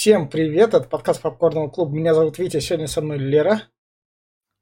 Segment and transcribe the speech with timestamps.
[0.00, 1.94] Всем привет, это подкаст Попкорного клуба.
[1.94, 3.64] Меня зовут Витя, сегодня со мной Лера.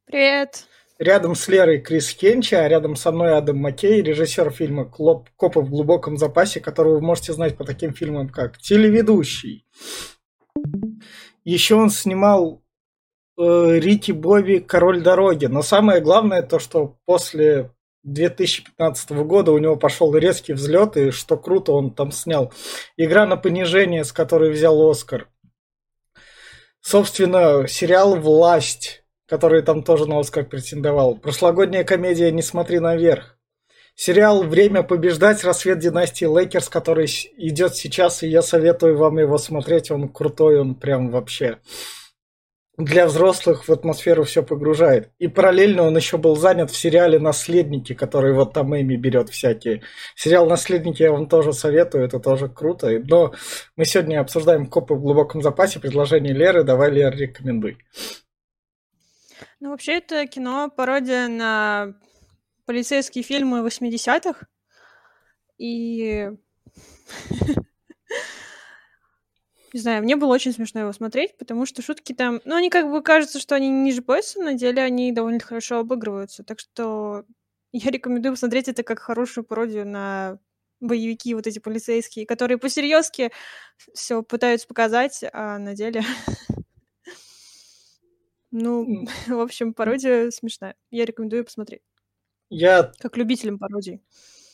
[0.04, 0.66] Привет.
[0.98, 5.28] Рядом с Лерой Крис Хенчи, а рядом со мной Адам Маккей, режиссер фильма «Клоп.
[5.36, 9.64] «Копы в глубоком запасе», которого вы можете знать по таким фильмам, как «Телеведущий».
[11.44, 12.64] Еще он снимал
[13.38, 15.46] э, Рики Бобби «Король дороги».
[15.46, 17.70] Но самое главное то, что после
[18.12, 22.52] 2015 года у него пошел резкий взлет, и что круто, он там снял
[22.96, 25.28] «Игра на понижение», с которой взял Оскар.
[26.80, 31.16] Собственно, сериал «Власть», который там тоже на Оскар претендовал.
[31.16, 33.38] Прошлогодняя комедия «Не смотри наверх».
[33.94, 35.42] Сериал «Время побеждать.
[35.44, 39.90] Рассвет династии Лейкерс», который идет сейчас, и я советую вам его смотреть.
[39.90, 41.58] Он крутой, он прям вообще
[42.78, 45.10] для взрослых в атмосферу все погружает.
[45.18, 49.82] И параллельно он еще был занят в сериале «Наследники», который вот там Эмми берет всякие.
[50.14, 52.88] Сериал «Наследники» я вам тоже советую, это тоже круто.
[53.08, 53.34] Но
[53.74, 56.62] мы сегодня обсуждаем «Копы в глубоком запасе», предложение Леры.
[56.62, 57.78] Давай, Лер, рекомендуй.
[59.58, 61.94] Ну, вообще, это кино пародия на
[62.64, 64.46] полицейские фильмы 80-х.
[65.58, 66.30] И
[69.72, 72.40] Не знаю, мне было очень смешно его смотреть, потому что шутки там...
[72.44, 76.42] Ну, они как бы кажется, что они ниже пояса, на деле они довольно хорошо обыгрываются.
[76.42, 77.24] Так что
[77.72, 80.38] я рекомендую посмотреть это как хорошую пародию на
[80.80, 83.32] боевики вот эти полицейские, которые по-серьезки
[83.92, 86.02] все пытаются показать, а на деле...
[88.50, 90.74] Ну, в общем, пародия смешная.
[90.90, 91.82] Я рекомендую посмотреть.
[92.50, 92.92] Я...
[92.98, 94.02] Как любителям пародий.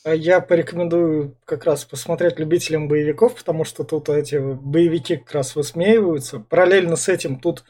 [0.05, 5.55] А я порекомендую как раз посмотреть любителям боевиков, потому что тут эти боевики как раз
[5.55, 6.39] высмеиваются.
[6.39, 7.63] Параллельно с этим тут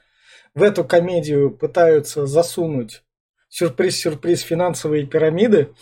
[0.53, 3.03] в эту комедию пытаются засунуть
[3.47, 5.73] сюрприз-сюрприз финансовые пирамиды.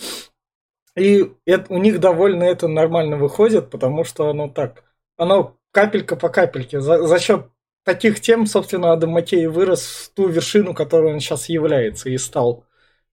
[0.96, 4.84] И это, у них довольно это нормально выходит, потому что оно так,
[5.18, 6.82] оно капелька по капельке.
[6.82, 7.48] За, за счет
[7.84, 12.68] таких тем, собственно, Адам Маккей вырос в ту вершину, которой он сейчас является и стал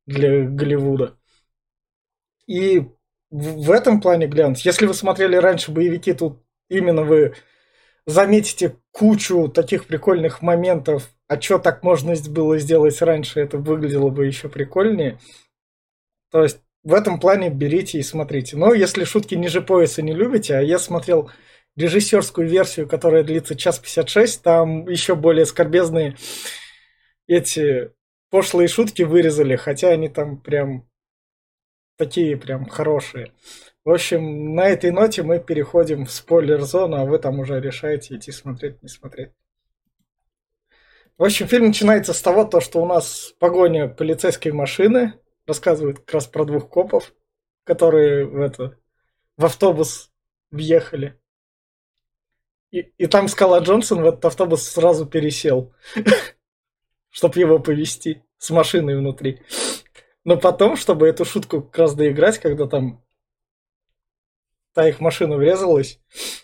[0.05, 1.17] для Голливуда.
[2.47, 2.85] И
[3.31, 4.65] в этом плане глянуть.
[4.65, 7.35] Если вы смотрели раньше боевики, тут именно вы
[8.07, 14.27] заметите кучу таких прикольных моментов, а что так можно было сделать раньше, это выглядело бы
[14.27, 15.19] еще прикольнее.
[16.31, 18.57] То есть в этом плане берите и смотрите.
[18.57, 21.31] Но если шутки ниже пояса не любите, а я смотрел
[21.77, 26.17] режиссерскую версию, которая длится час 56, там еще более скорбезные
[27.27, 27.93] эти
[28.31, 30.90] пошлые шутки вырезали, хотя они там прям
[32.01, 33.33] такие прям хорошие.
[33.85, 38.33] В общем, на этой ноте мы переходим в спойлер-зону, а вы там уже решаете идти
[38.33, 39.33] смотреть, не смотреть.
[41.19, 45.13] В общем, фильм начинается с того, то, что у нас погоня полицейской машины,
[45.47, 47.13] рассказывает как раз про двух копов,
[47.65, 48.79] которые в, это,
[49.37, 50.11] в автобус
[50.51, 51.21] въехали.
[52.71, 55.75] И, и там Скала Джонсон в этот автобус сразу пересел,
[57.11, 59.43] чтобы его повести с машиной внутри.
[60.25, 63.03] Но потом, чтобы эту шутку как раз доиграть, когда там
[64.75, 65.99] та их машина врезалась,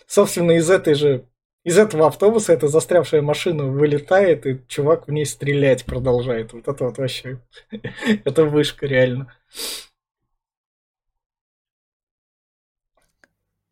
[0.07, 1.27] собственно, из этой же
[1.67, 6.53] из этого автобуса эта застрявшая машина вылетает, и чувак в ней стрелять продолжает.
[6.53, 7.41] Вот это вот вообще...
[8.23, 9.35] это вышка, реально.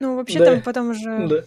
[0.02, 0.46] Ну, вообще да.
[0.46, 1.28] там потом уже...
[1.28, 1.46] Да.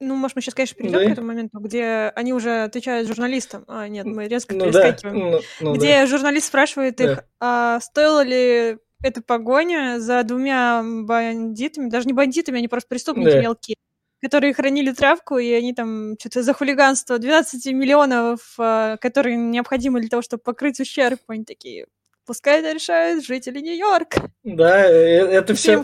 [0.00, 1.06] Ну, может, мы сейчас, конечно, перейдем да.
[1.06, 3.64] к этому моменту, где они уже отвечают журналистам.
[3.66, 5.32] А, нет, мы резко ну, перескакиваем.
[5.32, 5.38] Да.
[5.38, 6.06] Ну, ну, где да.
[6.06, 7.04] журналист спрашивает да.
[7.04, 13.30] их, а стоило ли эта погоня за двумя бандитами, даже не бандитами, они просто преступники
[13.30, 13.40] да.
[13.40, 13.76] мелкие,
[14.22, 20.08] которые хранили травку, и они там что-то за хулиганство 12 миллионов, а, которые необходимы для
[20.08, 21.86] того, чтобы покрыть ущерб, они такие,
[22.28, 24.30] Пускай это решают жители Нью-Йорка.
[24.44, 25.82] Да, э, это все...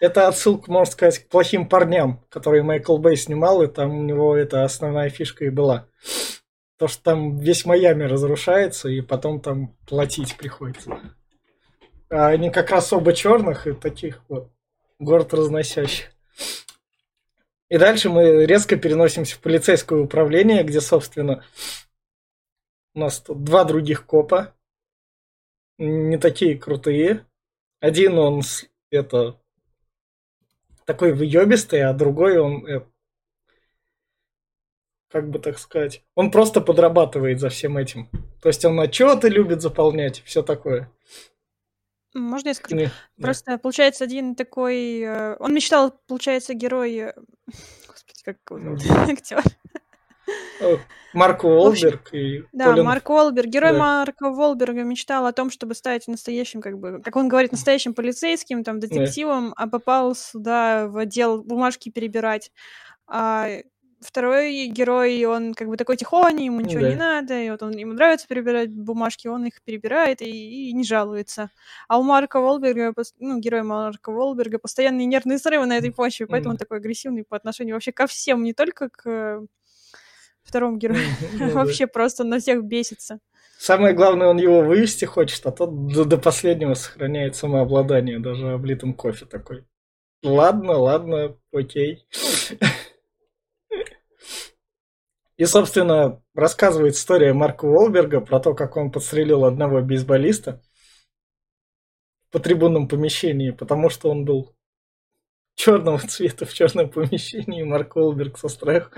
[0.00, 4.34] Это отсылка, можно сказать, к плохим парням, которые Майкл Бэй снимал, и там у него
[4.34, 5.86] это основная фишка и была.
[6.78, 10.98] То, что там весь Майами разрушается, и потом там платить приходится.
[12.08, 14.50] А они как раз оба черных и таких вот
[14.98, 16.06] город разносящих.
[17.68, 21.44] И дальше мы резко переносимся в полицейское управление, где, собственно,
[22.94, 24.55] у нас тут два других копа,
[25.78, 27.26] не такие крутые.
[27.80, 28.42] Один он
[28.90, 29.38] это
[30.84, 32.80] такой выебистый, а другой он э,
[35.08, 38.08] как бы так сказать, он просто подрабатывает за всем этим.
[38.42, 40.90] То есть он отчеты любит заполнять, все такое.
[42.14, 42.76] Можно я скажу?
[42.76, 42.90] Не,
[43.20, 43.58] Просто да.
[43.58, 45.00] получается один такой...
[45.00, 46.96] Э, он мечтал, получается, герой...
[46.96, 47.12] Э,
[47.86, 49.10] господи, как его зовут?
[49.10, 49.42] Актер.
[51.12, 52.84] Марк Уолберг и Да, Колин...
[52.84, 53.48] Марк Уолберг.
[53.48, 53.78] Герой да.
[53.78, 58.64] Марка Уолберга мечтал о том, чтобы стать настоящим, как бы, как он говорит, настоящим полицейским,
[58.64, 59.54] там, детективом, да.
[59.56, 62.52] а попал сюда в отдел бумажки перебирать.
[63.06, 63.48] А
[64.00, 66.90] второй герой, он как бы такой тихоний, ему ничего да.
[66.90, 70.84] не надо, и вот он, ему нравится перебирать бумажки, он их перебирает и, и не
[70.84, 71.50] жалуется.
[71.88, 76.52] А у Марка Волберга, ну, героя Марка Волберга, постоянные нервные срывы на этой почве, поэтому
[76.52, 76.54] mm.
[76.54, 79.46] он такой агрессивный по отношению вообще ко всем, не только к
[80.46, 81.06] второму герою,
[81.38, 83.18] ну, вообще просто на всех бесится.
[83.58, 88.94] Самое главное, он его вывести хочет, а тот до, до последнего сохраняет самообладание, даже облитым
[88.94, 89.64] кофе такой.
[90.22, 92.06] Ладно, ладно, окей.
[95.36, 100.62] И, собственно, рассказывает история Марка Уолберга про то, как он подстрелил одного бейсболиста
[102.30, 104.56] по трибунном помещении, потому что он был
[105.56, 108.90] черного цвета в черном помещении, Марк Уолберг со страху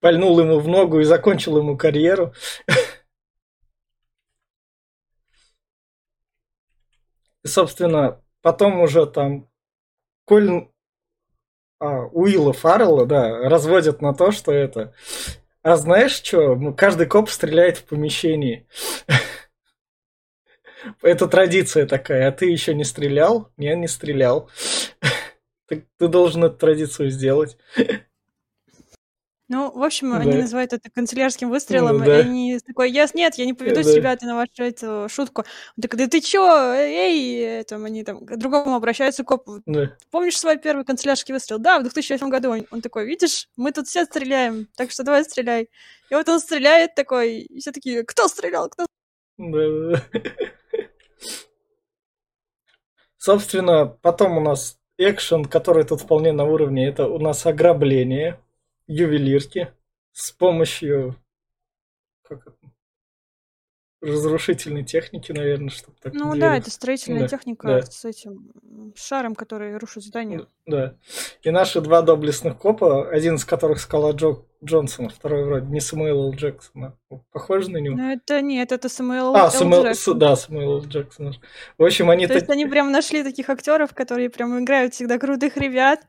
[0.00, 2.32] пальнул ему в ногу и закончил ему карьеру.
[7.42, 9.48] И, собственно, потом уже там
[10.26, 10.70] Колин
[11.78, 14.94] а, Уилла Фаррелла, да, разводят на то, что это...
[15.62, 16.72] А знаешь что?
[16.72, 18.66] Каждый коп стреляет в помещении.
[21.02, 22.28] Это традиция такая.
[22.28, 23.52] А ты еще не стрелял?
[23.58, 24.48] Не, не стрелял.
[25.66, 27.58] Ты, ты должен эту традицию сделать.
[29.50, 33.44] Ну, в общем, они называют это канцелярским выстрелом, Ну и они такой: "Я нет, я
[33.46, 33.82] не поведу Да.
[33.82, 35.42] себя на вашу эту шутку".
[35.76, 36.46] Он такой: "Да ты чё?
[36.72, 39.90] Эй!" Там они там к другому обращаются копу: Да.
[40.12, 42.50] "Помнишь свой первый канцелярский выстрел?" "Да, в 2008 году".
[42.50, 45.68] Он он такой: "Видишь, мы тут все стреляем, так что давай стреляй".
[46.10, 48.68] И вот он стреляет такой, и все такие: "Кто стрелял?
[48.68, 48.86] Кто?"
[49.38, 50.02] Да.
[53.18, 56.86] Собственно, потом у нас экшен, который тут вполне на уровне.
[56.88, 58.40] Это у нас ограбление
[58.90, 59.72] ювелирки
[60.12, 61.16] с помощью
[62.22, 62.56] как это,
[64.00, 67.82] разрушительной техники, наверное, чтобы так Ну да, это строительная да, техника да.
[67.82, 68.52] с этим
[68.96, 70.46] шаром, который рушит здание.
[70.66, 70.94] Да.
[71.42, 76.32] И наши два доблестных копа, один из которых скала Джо Джонсона, второй вроде не Самуэл
[76.32, 76.96] Джексона.
[77.32, 77.96] Похоже на него?
[77.96, 80.18] Ну это нет, это Самуэл А, Самуэл, Джексон.
[80.18, 81.34] да, Самуэл Джексон.
[81.78, 82.26] В общем, они...
[82.26, 86.00] То есть они прям нашли таких актеров, которые прям играют всегда крутых ребят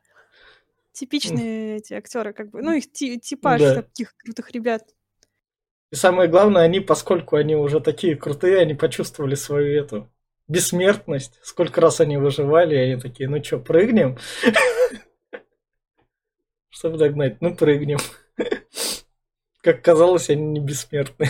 [0.93, 3.75] типичные эти актеры, как бы, ну, их типаж да.
[3.81, 4.83] таких крутых ребят.
[5.91, 10.09] И самое главное, они, поскольку они уже такие крутые, они почувствовали свою эту
[10.47, 11.39] бессмертность.
[11.43, 14.17] Сколько раз они выживали, и они такие, ну что, прыгнем?
[16.69, 17.99] Чтобы догнать, ну прыгнем.
[19.61, 21.27] Как казалось, они не бессмертны.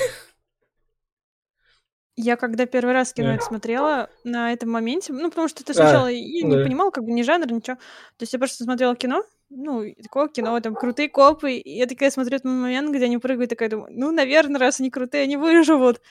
[2.16, 6.08] Я когда первый раз кино это смотрела, на этом моменте, ну, потому что ты сначала
[6.08, 7.78] а, я не понимала, как бы ни жанр, ничего.
[7.78, 12.10] То есть я просто смотрела кино, ну, такое кино, там, крутые копы, и я такая
[12.10, 16.02] смотрю этот момент, где они прыгают, такая думаю, ну, наверное, раз они крутые, они выживут.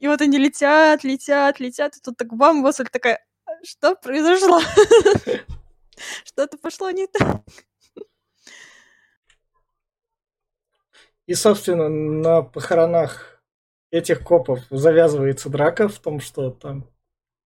[0.00, 3.24] И вот они летят, летят, летят, и тут так бам, Боссаль такая,
[3.62, 4.60] что произошло?
[6.24, 7.42] Что-то пошло не так.
[11.26, 13.42] И, собственно, на похоронах
[13.90, 16.90] этих копов завязывается драка в том, что там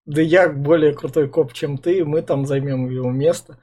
[0.08, 3.58] да я более крутой коп, чем ты, мы там займем его место.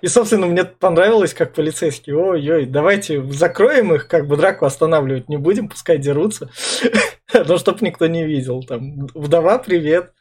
[0.00, 5.36] И, собственно, мне понравилось, как полицейские, ой-ой, давайте закроем их, как бы драку останавливать не
[5.36, 6.50] будем, пускай дерутся.
[7.34, 8.62] Но чтоб никто не видел.
[8.62, 10.14] Там, вдова, привет.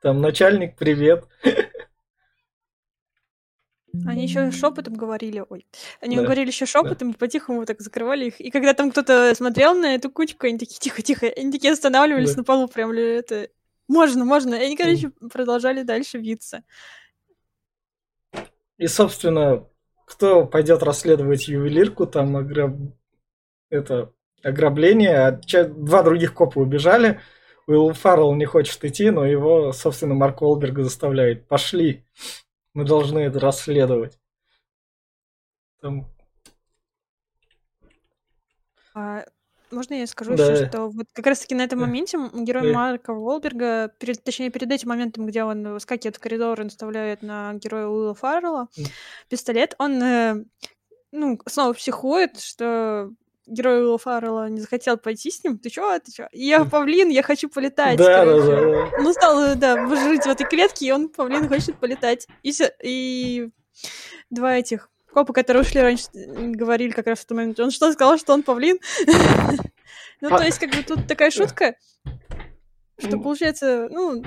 [0.00, 1.24] Там, начальник, привет.
[4.06, 5.66] Они еще шепотом говорили, ой,
[6.00, 6.22] они да.
[6.22, 7.18] говорили еще шепотом, да.
[7.18, 8.40] по-тихому так закрывали их.
[8.40, 12.38] И когда там кто-то смотрел на эту кучку, они такие тихо-тихо, они такие останавливались да.
[12.38, 13.48] на полу, прям это
[13.88, 14.54] можно, можно.
[14.54, 16.62] И они, короче, продолжали дальше виться.
[18.76, 19.66] И, собственно,
[20.04, 22.76] кто пойдет расследовать ювелирку, там ограб...
[23.70, 25.32] это ограбление, а
[25.66, 27.20] два других копа убежали.
[27.66, 31.48] Уилл Фаррелл не хочет идти, но его, собственно, Марк Уолберг заставляет.
[31.48, 32.06] Пошли,
[32.72, 34.18] мы должны это расследовать.
[35.80, 36.06] Там...
[38.94, 39.24] А,
[39.70, 40.52] можно я скажу да.
[40.52, 42.74] еще, что вот как раз-таки на этом моменте герой да.
[42.74, 47.54] Марка Волберга, перед, точнее, перед этим моментом, где он выскакивает в коридор и наставляет на
[47.54, 48.86] героя Уилла Фаррелла mm.
[49.28, 50.44] пистолет, он, э,
[51.12, 53.10] ну, снова психует, что
[53.48, 55.58] герой Уилла Фаррелла не захотел пойти с ним.
[55.58, 55.98] Ты чё?
[55.98, 56.28] Ты чё?
[56.32, 57.98] Я павлин, я хочу полетать.
[57.98, 58.90] Да, да, да.
[59.00, 62.26] Ну, стал, да, жить в этой клетке, и он, павлин, хочет полетать.
[62.42, 63.50] И, и
[64.30, 67.62] два этих Копы, которые ушли раньше, говорили как раз в том моменте.
[67.62, 68.78] Он что, сказал, что он павлин?
[70.20, 71.76] Ну, то есть, как бы тут такая шутка,
[72.98, 74.24] что получается, ну,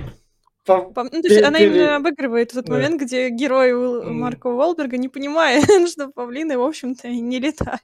[0.67, 6.09] ну, то есть она именно обыгрывает тот момент, где герой Марка Уолберга не понимает, что
[6.09, 7.81] павлины, в общем-то, не летают.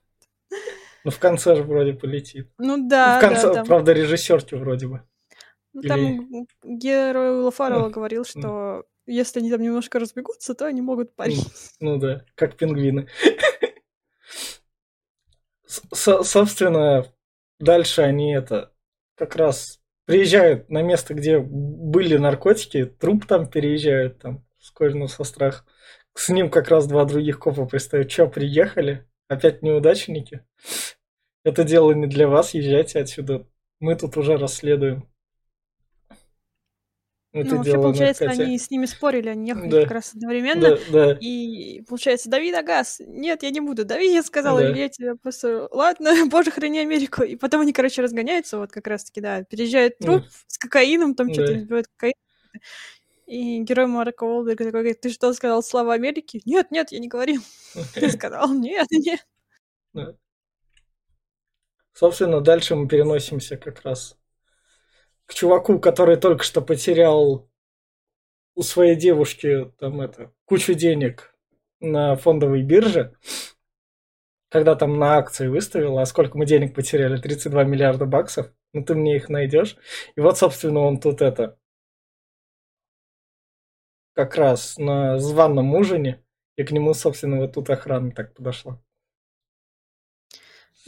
[1.03, 2.49] Ну, в конце же вроде полетит.
[2.57, 3.17] Ну да.
[3.17, 5.01] В конце, да, правда, режиссерки вроде бы.
[5.73, 11.15] Ну, там герой Уилла Фаррелла говорил, что если они там немножко разбегутся, то они могут
[11.15, 11.45] парить.
[11.79, 13.07] Ну, да, как пингвины.
[15.67, 17.05] собственно,
[17.59, 18.73] дальше они это
[19.15, 25.23] как раз приезжают на место, где были наркотики, труп там переезжают, там, с кожаного со
[25.23, 25.65] страх.
[26.13, 28.09] С ним как раз два других копа пристают.
[28.09, 29.05] Че, приехали?
[29.27, 30.45] Опять неудачники?
[31.43, 33.47] Это дело не для вас, езжайте отсюда.
[33.79, 35.07] Мы тут уже расследуем.
[37.41, 39.81] Это ну, вообще, получается, они с ними спорили, они ехали да.
[39.83, 40.61] как раз одновременно.
[40.69, 41.17] Да, да.
[41.19, 43.01] И, получается, дави на газ.
[43.05, 43.85] Нет, я не буду.
[43.85, 44.69] Дави, я сказала, да.
[44.69, 45.67] или я тебе просто...
[45.71, 47.23] Ладно, боже, храни Америку.
[47.23, 49.43] И потом они, короче, разгоняются, вот как раз-таки, да.
[49.43, 50.29] Переезжает труп да.
[50.47, 51.33] с кокаином, там да.
[51.33, 52.13] что-то избивает кокаин.
[53.27, 56.41] И герой Марка Уолберга такой говорит, ты что, сказал слова Америки?
[56.45, 57.41] Нет, нет, я не говорил.
[57.93, 59.27] Ты сказал, нет, нет.
[61.93, 64.15] Собственно, дальше мы переносимся как раз
[65.27, 67.47] к чуваку, который только что потерял
[68.55, 71.35] у своей девушки там это кучу денег
[71.79, 73.13] на фондовой бирже,
[74.49, 77.21] когда там на акции выставил, а сколько мы денег потеряли?
[77.21, 78.51] 32 миллиарда баксов.
[78.73, 79.77] Ну, ты мне их найдешь.
[80.15, 81.59] И вот, собственно, он тут это
[84.13, 86.23] как раз на званом ужине,
[86.55, 88.81] и к нему, собственно, вот тут охрана так подошла.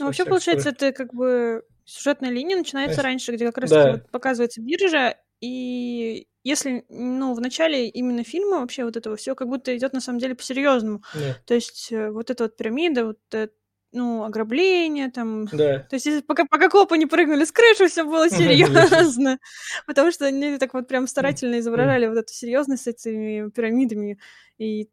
[0.00, 3.04] Ну, вообще, получается, это как бы сюжетная линия начинается есть...
[3.04, 3.92] раньше, где как раз да.
[3.92, 9.48] вот показывается биржа, и если, ну, в начале именно фильма вообще вот этого все как
[9.48, 11.02] будто идет на самом деле по-серьезному.
[11.14, 11.36] Да.
[11.46, 13.52] То есть э, вот эта вот пирамида, вот это,
[13.92, 15.46] ну, ограбление там.
[15.46, 15.80] Да.
[15.80, 19.38] То есть если, пока, пока копы не прыгнули с крыши, все было серьезно.
[19.86, 24.18] Потому что они так вот прям старательно изображали вот эту серьезность с этими пирамидами
[24.58, 24.88] и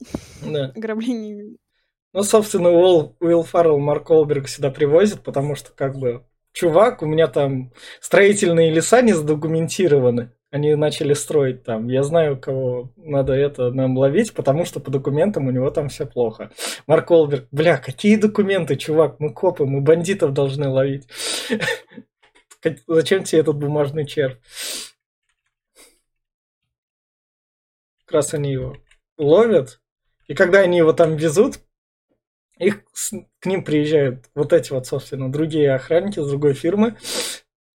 [0.42, 1.58] ограблениями.
[2.12, 7.06] Ну, собственно, Уилл, Уилл Фаррелл Марк Олберг сюда привозит, потому что, как бы, чувак, у
[7.06, 10.32] меня там строительные леса не задокументированы.
[10.50, 11.88] Они начали строить там.
[11.88, 16.04] Я знаю, кого надо это нам ловить, потому что по документам у него там все
[16.04, 16.50] плохо.
[16.86, 19.18] Марк Олберг, бля, какие документы, чувак?
[19.18, 21.08] Мы копы, мы бандитов должны ловить.
[22.86, 24.36] Зачем тебе этот бумажный червь?
[28.04, 28.76] Как раз они его
[29.16, 29.80] ловят.
[30.28, 31.60] И когда они его там везут,
[32.62, 32.84] их
[33.40, 36.96] к ним приезжают вот эти вот, собственно, другие охранники с другой фирмы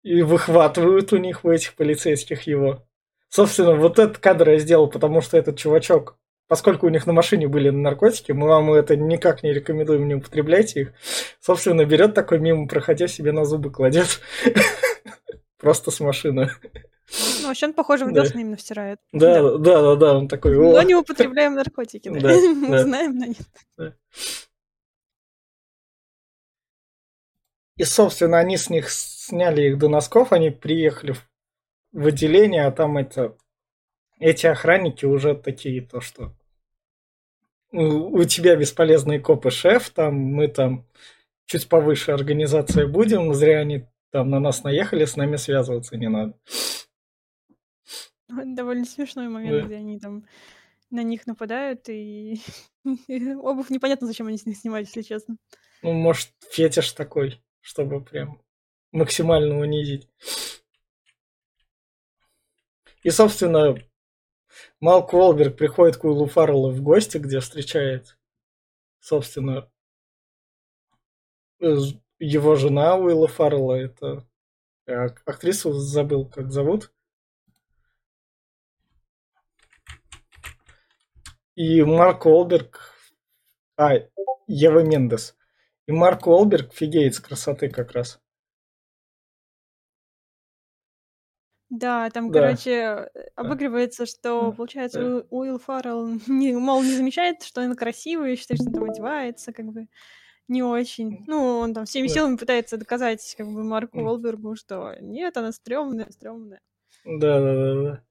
[0.03, 2.85] и выхватывают у них, у этих полицейских его.
[3.29, 7.49] Собственно, вот этот кадр я сделал, потому что этот чувачок, поскольку у них на машине
[7.49, 10.93] были наркотики, мы вам это никак не рекомендуем, не употребляйте их.
[11.41, 14.21] Собственно, берет такой мимо, проходя себе на зубы кладет.
[15.59, 16.51] Просто с машины.
[17.41, 18.99] Ну, вообще он, похоже, в десны именно втирает.
[19.13, 20.57] Да, да, да, да, он такой...
[20.57, 22.29] Но не употребляем наркотики, да.
[22.69, 23.95] Мы знаем, но нет.
[27.83, 31.17] И, собственно, они с них сняли их до носков, они приехали
[31.91, 33.37] в отделение, а там это,
[34.21, 36.33] эти охранники уже такие, то что
[37.73, 40.87] у тебя бесполезные копы шеф, там мы там
[41.47, 46.39] чуть повыше организация будем, зря они там на нас наехали, с нами связываться не надо.
[48.29, 49.67] Довольно смешной момент, да.
[49.67, 50.25] где они там
[50.91, 52.41] на них нападают, и
[52.85, 55.37] обувь непонятно, зачем они с них снимают, если честно.
[55.83, 58.43] Ну, может, фетиш такой чтобы прям
[58.91, 60.09] максимально унизить.
[63.03, 63.75] И, собственно,
[64.81, 68.19] Малк Уолберг приходит к Уиллу Фарреллу в гости, где встречает,
[69.01, 69.71] собственно,
[72.19, 73.75] его жена Уилла Фаррелла.
[73.75, 74.27] Это
[75.25, 76.93] актрису забыл, как зовут.
[81.55, 82.95] И Марк Уолберг...
[83.77, 83.95] А,
[84.47, 85.37] Ева Мендес.
[85.89, 88.21] И Марк Уолберг фигеет с красоты как раз.
[91.71, 92.41] Да, там, Да.
[92.43, 95.25] короче, обыгрывается, что, получается, Да.
[95.31, 99.67] Уилл Фаррелл, не, мол, не замечает, что он красивый, считает, что он там одевается, как
[99.67, 99.87] бы
[100.49, 101.25] не очень.
[101.27, 102.13] Ну, он там всеми Да.
[102.15, 104.01] силами пытается доказать, как бы, Марку.
[104.03, 106.61] Уолбергу, что нет, она стрёмная, стрёмная.
[107.05, 108.05] Да, да, да, да.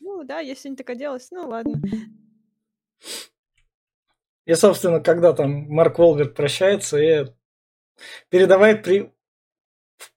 [0.00, 1.80] Ну да, я сегодня так оделась, ну ладно.
[4.44, 7.26] И, собственно, когда там Марк Волберг прощается и
[8.28, 9.12] передавает при...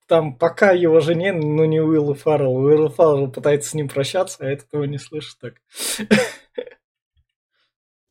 [0.08, 4.48] Там пока его жене, ну не Уиллу Фаррелл, Уилл Фаррелл пытается с ним прощаться, а
[4.48, 5.56] этот его не слышит так.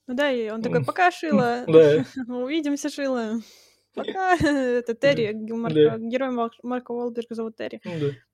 [0.07, 1.65] Ну да, и он такой, пока, Шила.
[1.69, 2.05] Да.
[2.29, 3.41] Увидимся, Шила.
[3.95, 4.37] Пока.
[4.41, 6.31] Это Терри, герой
[6.63, 7.81] Марка Уолберга зовут Терри.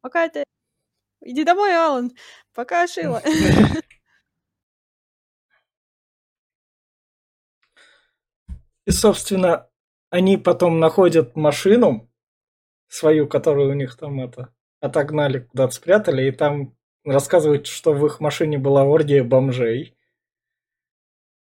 [0.00, 0.44] Пока, Терри.
[1.22, 2.12] Иди домой, Алан.
[2.54, 3.22] Пока, Шила.
[8.86, 9.68] И, собственно,
[10.10, 12.10] они потом находят машину
[12.88, 18.20] свою, которую у них там это отогнали, куда-то спрятали, и там рассказывают, что в их
[18.20, 19.96] машине была оргия бомжей.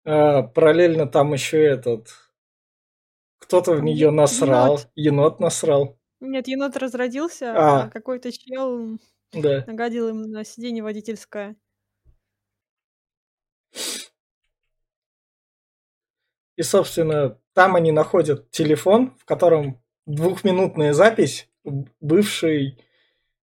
[0.04, 2.10] А, параллельно там еще этот...
[3.40, 4.92] кто-то в нее насрал, енот.
[4.96, 5.98] енот насрал.
[6.20, 9.00] Нет, енот разродился, а, а какой-то чел
[9.32, 9.64] да.
[9.68, 11.56] нагадил им на сиденье водительское.
[16.62, 21.50] И, собственно, там они находят телефон, в котором двухминутная запись
[22.00, 22.78] бывшей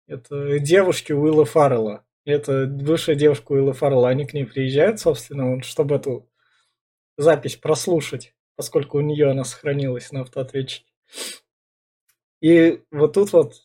[0.08, 2.06] это, девушки Уилла Фаррелла.
[2.24, 4.08] Это бывшая девушка Уилла Фаррелла.
[4.08, 6.30] Они к ней приезжают, собственно, чтобы эту
[7.18, 10.86] запись прослушать, поскольку у нее она сохранилась на автоответчике.
[12.40, 13.56] И вот тут вот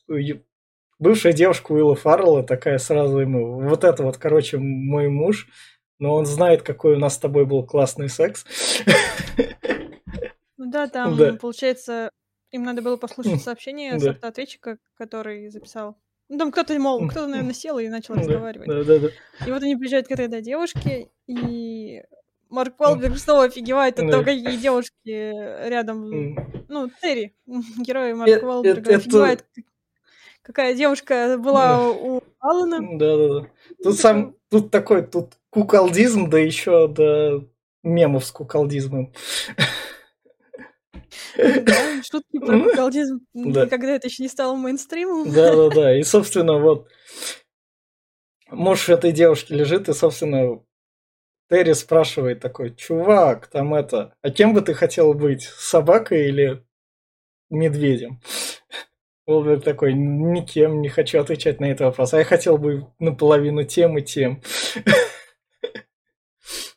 [0.98, 5.46] бывшая девушка Уилла Фаррелла такая сразу ему, вот это вот, короче, мой муж,
[5.98, 8.44] но он знает, какой у нас с тобой был классный секс.
[10.58, 11.34] Ну да, там, да.
[11.34, 12.10] получается,
[12.50, 13.98] им надо было послушать сообщение да.
[13.98, 15.96] с автоответчика, который записал.
[16.28, 18.66] Ну, там кто-то, мол, кто-то, наверное, сел и начал разговаривать.
[18.66, 19.08] Да, да, да.
[19.46, 22.02] И вот они приезжают к этой девушке, и
[22.48, 24.88] Марк Уолберг снова офигевает от того, какие девушки
[25.68, 26.34] рядом...
[26.68, 29.44] Ну, Терри, герой Марка Уолберга, офигевает,
[30.46, 32.78] какая девушка была у Алана.
[32.98, 33.50] Да, да, да.
[33.82, 37.44] Тут сам, тут такой, тут куколдизм, да еще до
[37.82, 39.12] мемов с куколдизмом.
[41.36, 45.32] Да, шутки про куколдизм никогда это еще не стало мейнстримом.
[45.32, 45.98] Да, да, да.
[45.98, 46.88] И, собственно, вот
[48.48, 50.60] муж этой девушки лежит, и, собственно,
[51.50, 56.64] Терри спрашивает такой, чувак, там это, а кем бы ты хотел быть, собакой или
[57.50, 58.20] медведем?
[59.26, 63.98] Уолберг такой, никем не хочу отвечать на этот вопрос, а я хотел бы наполовину тем
[63.98, 64.40] и тем.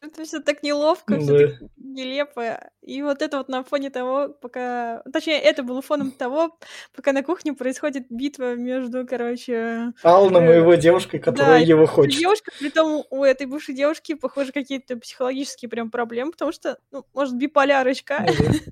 [0.01, 1.21] Это все так неловко, да.
[1.21, 2.71] все так нелепо.
[2.81, 5.03] И вот это вот на фоне того, пока...
[5.11, 6.57] Точнее, это было фоном того,
[6.95, 9.93] пока на кухне происходит битва между, короче...
[10.01, 10.53] Алланом э...
[10.53, 12.19] и его девушкой, которая да, его хочет.
[12.19, 17.05] девушка, при том у этой бывшей девушки, похоже, какие-то психологические прям проблемы, потому что, ну,
[17.13, 18.25] может, биполярочка.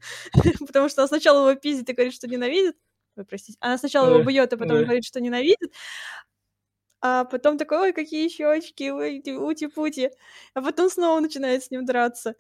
[0.66, 2.76] Потому что сначала его пиздит и говорит, что ненавидит.
[3.18, 3.58] Ой, простите.
[3.60, 5.74] Она сначала его бьет, а потом говорит, что ненавидит
[7.02, 10.10] а потом такой, ой, какие щечки, ути-пути,
[10.54, 12.36] а потом снова начинает с ним драться.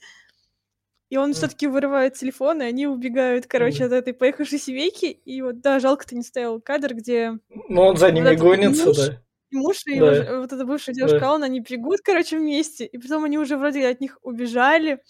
[1.09, 5.05] И он все-таки вырывает телефон, и они убегают, короче, от этой поехавшей семейки.
[5.05, 7.39] И вот, да, жалко, ты не стоял кадр, где...
[7.69, 9.21] Ну, он за ними гонится, муж, да.
[9.51, 10.41] Муж и да.
[10.41, 11.29] вот эта бывшая девушка да.
[11.29, 12.85] Алана, они бегут, короче, вместе.
[12.85, 15.01] И потом они уже вроде от них убежали.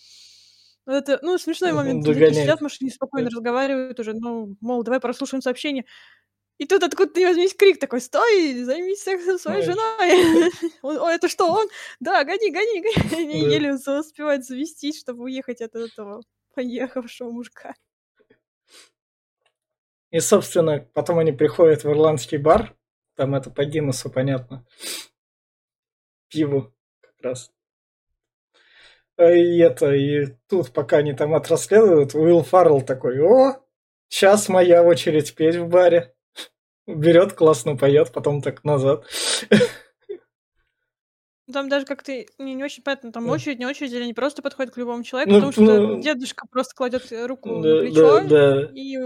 [0.87, 2.05] Вот это, ну, смешной момент.
[2.05, 2.33] Догоняет.
[2.33, 5.83] Сидят в машине, спокойно разговаривают уже, ну, мол, давай прослушаем сообщение.
[6.59, 10.49] И тут откуда ты возьмись крик такой, стой, займись сексом своей женой.
[10.81, 11.67] О, это что, он?
[11.99, 13.21] Да, гони, гони, гони.
[13.21, 16.21] Они еле успевают завестись, чтобы уехать от этого
[16.55, 17.75] поехавшего мужика.
[20.09, 22.77] И, собственно, потом они приходят в ирландский бар,
[23.15, 24.65] там это по Гиннесу, понятно,
[26.29, 27.51] пиву как раз.
[29.17, 33.55] И это, и тут, пока они там отрасследуют, Уилл Фаррелл такой, о,
[34.09, 36.13] сейчас моя очередь петь в баре
[36.85, 39.05] берет, классно поет, потом так назад.
[41.51, 44.73] Там даже как-то не, не очень понятно, там очередь, не очередь, или они просто подходят
[44.73, 48.27] к любому человеку, ну, потому что ну, дедушка просто кладет руку да, на плечо, да,
[48.27, 48.69] да.
[48.73, 48.97] и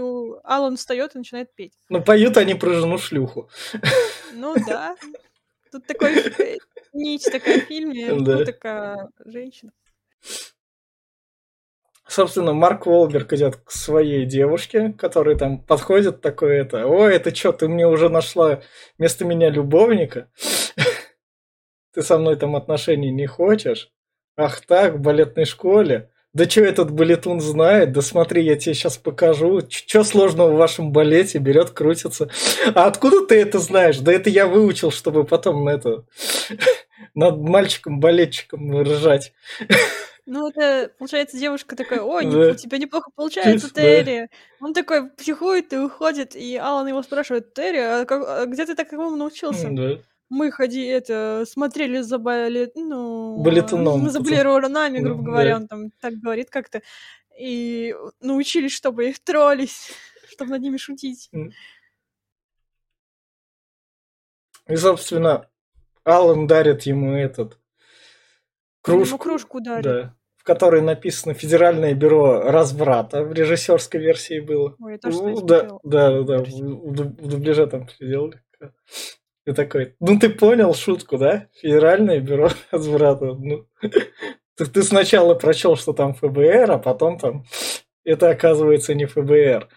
[0.42, 1.72] Алан встает и начинает петь.
[1.88, 3.48] Ну, поют они про жену шлюху.
[4.34, 4.96] Ну да.
[5.70, 6.16] Тут такой
[6.92, 8.44] нить такая в фильме, да.
[8.44, 9.72] такая женщина.
[12.06, 17.52] Собственно, Марк Волберг идет к своей девушке, которая там подходит такой это, ой, это что,
[17.52, 18.60] ты мне уже нашла
[18.98, 20.28] вместо меня любовника?
[21.94, 23.90] Ты со мной там отношений не хочешь?
[24.36, 26.10] Ах так, в балетной школе?
[26.34, 27.92] Да что этот балетун знает?
[27.92, 29.60] Да смотри, я тебе сейчас покажу.
[29.68, 31.38] Что сложного в вашем балете?
[31.38, 32.30] Берет, крутится.
[32.74, 33.98] А откуда ты это знаешь?
[33.98, 36.06] Да это я выучил, чтобы потом на это
[37.14, 39.34] над мальчиком-балетчиком ржать.
[40.24, 44.28] Ну, это, получается, девушка такая, ой, у тебя неплохо получается, Терри.
[44.60, 48.76] Он такой психует и уходит, и Алан его спрашивает, Терри, а, как, а где ты
[48.76, 49.68] такому научился?
[49.70, 49.98] Да.
[50.28, 53.42] Мы ходи, это, смотрели за балет, ну...
[53.42, 54.08] Балетуном.
[54.08, 56.82] За балеронами, грубо говоря, он там так говорит как-то.
[57.38, 59.92] И научились, чтобы их троллить,
[60.30, 61.30] чтобы над ними шутить.
[64.68, 65.48] И, собственно,
[66.04, 67.58] Алан дарит ему этот
[68.82, 69.18] кружку.
[69.18, 69.84] кружку дарит.
[69.84, 74.74] Да, в которой написано Федеральное бюро разврата в режиссерской версии было.
[74.80, 78.42] Ой, тоже ну, да, да, да, да, в, в дубляже там сделали.
[79.46, 81.48] И такой, ну ты понял шутку, да?
[81.60, 83.34] Федеральное бюро разврата.
[83.34, 83.68] Ну,
[84.56, 87.44] ты, ты сначала прочел, что там ФБР, а потом там
[88.04, 89.68] это оказывается не ФБР.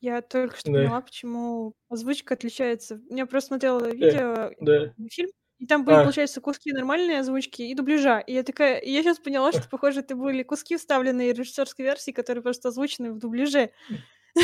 [0.00, 0.78] Я только что да.
[0.78, 3.00] поняла, почему озвучка отличается.
[3.10, 4.92] Я просто смотрела видео, да.
[5.10, 5.30] фильм,
[5.64, 6.02] И там были, а.
[6.02, 8.18] получается, куски нормальной озвучки и дубляжа.
[8.18, 12.10] И я такая, и я сейчас поняла, что, похоже, это были куски вставленные режиссерской версии,
[12.10, 13.70] которые просто озвучены в дубляже.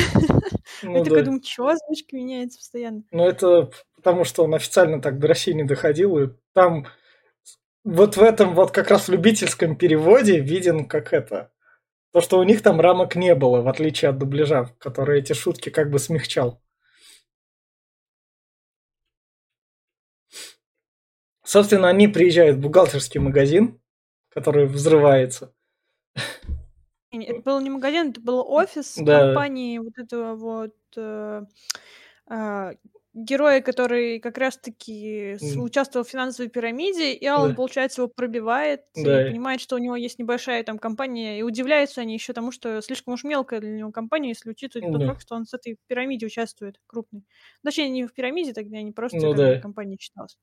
[0.83, 3.03] Ну, я такая думаю, что озвучка меняется постоянно?
[3.11, 6.87] Ну, это потому, что он официально так до России не доходил, и там
[7.83, 11.51] вот в этом вот как раз любительском переводе виден как это.
[12.13, 15.69] То, что у них там рамок не было, в отличие от дубляжа, который эти шутки
[15.69, 16.63] как бы смягчал.
[21.51, 23.77] Собственно, они приезжают в бухгалтерский магазин,
[24.29, 25.53] который взрывается.
[27.11, 29.19] Это был не магазин, это был офис да.
[29.19, 31.41] компании вот этого вот э,
[32.29, 32.73] э,
[33.13, 37.55] героя, который как раз-таки участвовал в финансовой пирамиде, и Алан, да.
[37.55, 39.27] получается, его пробивает да.
[39.27, 42.81] и понимает, что у него есть небольшая там компания, и удивляются они еще тому, что
[42.81, 44.97] слишком уж мелкая для него компания, если учитывать да.
[44.97, 47.25] тот факт, что он с этой пирамиде участвует крупной.
[47.61, 49.59] Точнее, не в пирамиде тогда, не просто ну, да.
[49.59, 50.37] компания считалась.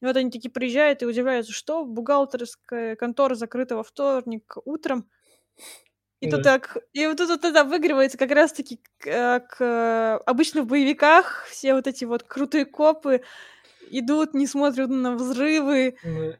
[0.00, 5.08] И вот они такие приезжают и удивляются, что бухгалтерская контора закрыта во вторник утром.
[6.20, 6.36] И да.
[6.36, 11.74] тут так, и вот тут это выигрывается как раз-таки как э, обычно в боевиках все
[11.74, 13.22] вот эти вот крутые копы
[13.90, 16.38] идут, не смотрят на взрывы, да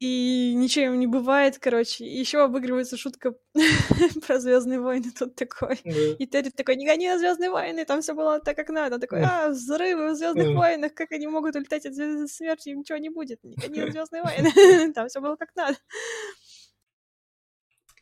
[0.00, 2.06] и ничего не бывает, короче.
[2.06, 3.34] И еще обыгрывается шутка
[4.26, 5.76] про Звездные войны тут такой.
[5.84, 8.94] И Терри такой, не гони Звездные войны, там все было так, как надо.
[8.94, 12.96] Он такой, а, взрывы в Звездных войнах, как они могут улетать от звезды смерти, ничего
[12.96, 13.44] не будет.
[13.44, 15.76] Не гони Звездные войны, там все было как надо.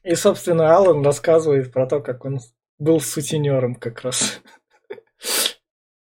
[0.04, 2.38] И, собственно, Алан рассказывает про то, как он
[2.78, 4.40] был сутенером как раз.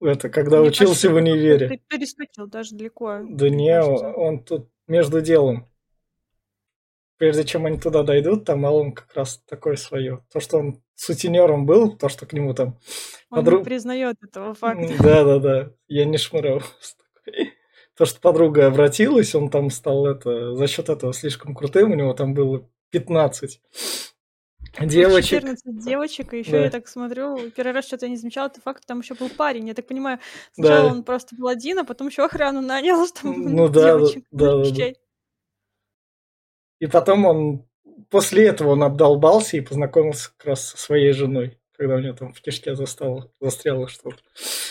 [0.01, 1.83] Это когда Мне учился в универе.
[1.89, 3.21] Перескочил даже далеко.
[3.29, 5.69] Да не, он тут между делом
[7.19, 10.25] прежде чем они туда дойдут, там Алан как раз такое свое.
[10.33, 12.79] То, что он сутенером был, то, что к нему там...
[13.31, 13.61] Он подруг...
[13.61, 14.93] не признает этого факта.
[15.03, 16.63] Да-да-да, я не шмырал.
[17.95, 22.15] То, что подруга обратилась, он там стал это, за счет этого слишком крутым, у него
[22.15, 23.61] там было 15
[24.81, 25.43] девочек.
[25.43, 26.65] 14 девочек, и еще да.
[26.65, 29.69] я так смотрю, первый раз что-то я не замечала, это факт, там еще был парень.
[29.69, 30.19] Я так понимаю,
[30.53, 30.95] сначала да.
[30.95, 34.93] он просто был один, а потом еще охрану нанял, там ну, девочек да, да, да.
[36.83, 37.65] И потом он
[38.11, 42.33] после этого он обдолбался и познакомился как раз со своей женой, когда у него там
[42.33, 44.21] в кишке застало, застряло что-то.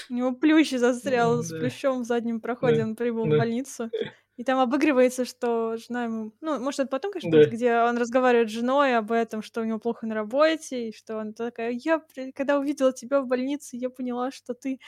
[0.10, 1.44] У него плющ застрял да.
[1.44, 2.84] с плющом в заднем проходе, да.
[2.84, 3.38] он прибыл да.
[3.38, 3.90] в больницу.
[4.36, 6.34] И там обыгрывается, что жена ему...
[6.42, 7.46] Ну, может, это потом, конечно, да.
[7.46, 11.16] где он разговаривает с женой об этом, что у него плохо на работе, и что
[11.16, 11.72] он такая...
[11.72, 12.02] Я,
[12.36, 14.82] когда увидела тебя в больнице, я поняла, что ты...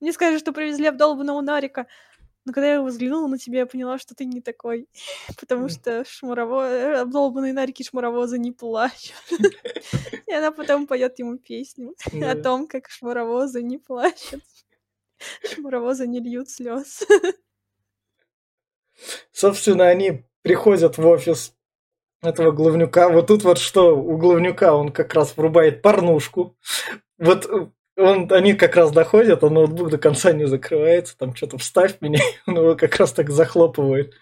[0.00, 1.86] Мне сказали, что привезли обдолбанного Нарика.
[2.46, 4.88] Но когда я взглянула на тебя, я поняла, что ты не такой.
[5.40, 7.00] Потому что шмурово...
[7.00, 9.14] обдолбанные нарики шмуровоза не плачут.
[10.26, 14.44] И она потом поет ему песню о том, как шмуровозы не плачут.
[15.52, 17.04] Шмуровозы не льют слез.
[19.32, 21.52] Собственно, они приходят в офис
[22.22, 23.08] этого главнюка.
[23.08, 26.56] Вот тут вот что у главнюка, он как раз врубает порнушку.
[27.18, 32.00] Вот он, они как раз доходят, а ноутбук до конца не закрывается, там что-то вставь
[32.00, 34.14] меня, он его как раз так захлопывает.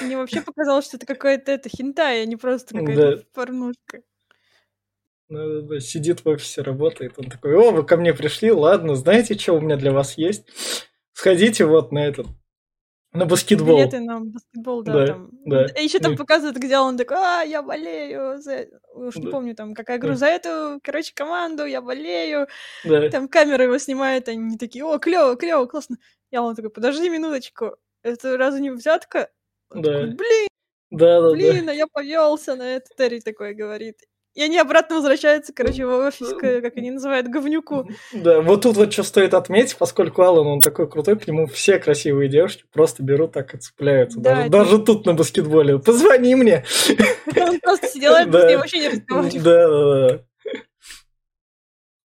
[0.00, 3.22] Мне вообще показалось, что это какая-то это хентай, а не просто какая-то да.
[3.34, 4.02] порнушка.
[5.28, 9.38] Ну, да, сидит в офисе, работает, он такой, о, вы ко мне пришли, ладно, знаете,
[9.38, 10.44] что у меня для вас есть?
[11.12, 12.26] Сходите вот на этот
[13.12, 13.76] на баскетбол.
[13.76, 14.92] Билеты на баскетбол, да.
[14.92, 15.30] да, там.
[15.44, 15.66] да.
[15.66, 18.66] И еще там показывают, где он такой, а, я болею за...
[18.94, 19.30] Уж не да.
[19.30, 20.16] помню, там, какая игру, да.
[20.16, 22.46] за эту, короче, команду, я болею.
[22.84, 23.08] Да.
[23.10, 25.98] Там камера его снимает, они такие, о, клево, клево, классно.
[26.30, 29.30] Я он такой, подожди минуточку, это разве не взятка?
[29.70, 29.92] Он да.
[29.92, 30.48] Такой, блин,
[30.90, 31.72] да, да, блин, да.
[31.72, 32.88] а я повелся на это.
[32.96, 33.98] Терри такой говорит.
[34.34, 37.88] И они обратно возвращаются, короче, в офис, как они называют, говнюку.
[38.14, 41.78] Да, вот тут вот что стоит отметить, поскольку Алан, он такой крутой, к нему все
[41.78, 44.18] красивые девушки просто берут так и цепляются.
[44.20, 44.50] Да, даже, это...
[44.50, 45.78] даже тут на баскетболе.
[45.78, 46.64] Позвони мне.
[47.36, 48.56] Он просто сидел и да.
[48.56, 49.44] вообще не разговаривал.
[49.44, 50.24] Да, да, да.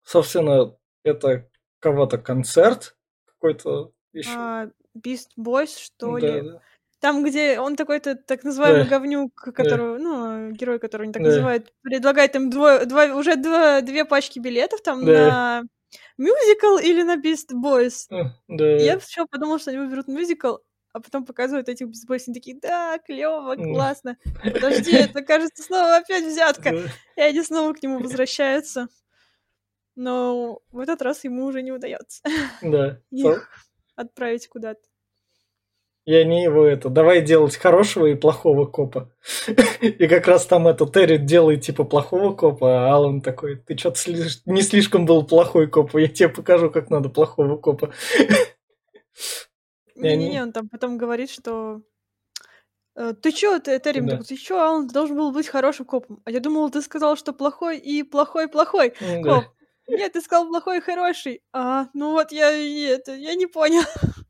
[0.04, 4.30] Собственно, это кого-то концерт какой-то еще.
[4.36, 6.60] А, Beast Boys, что ли?
[7.00, 8.90] Там, где он такой-то так называемый да.
[8.90, 10.04] говнюк, которого, да.
[10.04, 11.30] ну, герой, которого они так да.
[11.30, 15.64] называют, предлагает им дво, два, уже два, две пачки билетов там на
[16.18, 18.08] мюзикл или на Beast Boys.
[18.48, 18.66] Да.
[18.78, 20.58] Я сначала подумала, что они выберут мюзикл,
[20.94, 24.18] а потом показывают этих Beast Boys, и такие, да, клево, классно.
[24.44, 26.74] Подожди, это, кажется, снова опять взятка.
[27.16, 28.88] И они снова к нему возвращаются.
[29.96, 32.22] Но в этот раз ему уже не удается.
[32.62, 33.00] Да.
[33.12, 33.50] Их
[33.96, 34.82] отправить куда-то.
[36.08, 39.12] И они его это, давай делать хорошего и плохого копа.
[39.82, 44.00] И как раз там это Терри делает типа плохого копа, а Алан такой, ты что-то
[44.00, 44.42] слиш...
[44.46, 47.94] не слишком был плохой коп, я тебе покажу, как надо плохого копа.
[49.96, 51.82] Не-не-не, он там потом говорит, что
[52.96, 54.20] э, ты чё, Терри, да.
[54.24, 56.22] ты чё, а он должен был быть хорошим копом.
[56.24, 59.24] А я думала, ты сказал, что плохой и плохой-плохой да.
[59.24, 59.44] коп.
[59.90, 61.42] Нет, ты сказал плохой и хороший.
[61.52, 63.84] А, ну вот я это, я не понял.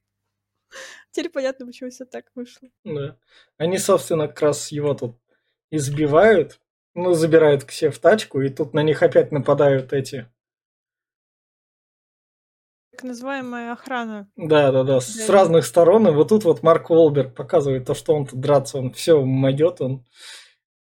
[1.18, 2.70] Теперь понятно, почему все так вышло.
[2.84, 3.18] Да.
[3.58, 5.18] Они, собственно, как раз его тут
[5.72, 6.60] избивают,
[6.94, 10.30] ну, забирают к себе в тачку, и тут на них опять нападают эти
[12.92, 14.30] так называемая охрана.
[14.36, 16.08] Да, да, да, с разных сторон.
[16.08, 19.82] И вот тут вот Марк Волберг показывает то, что он тут драться, он все могет,
[19.82, 20.06] он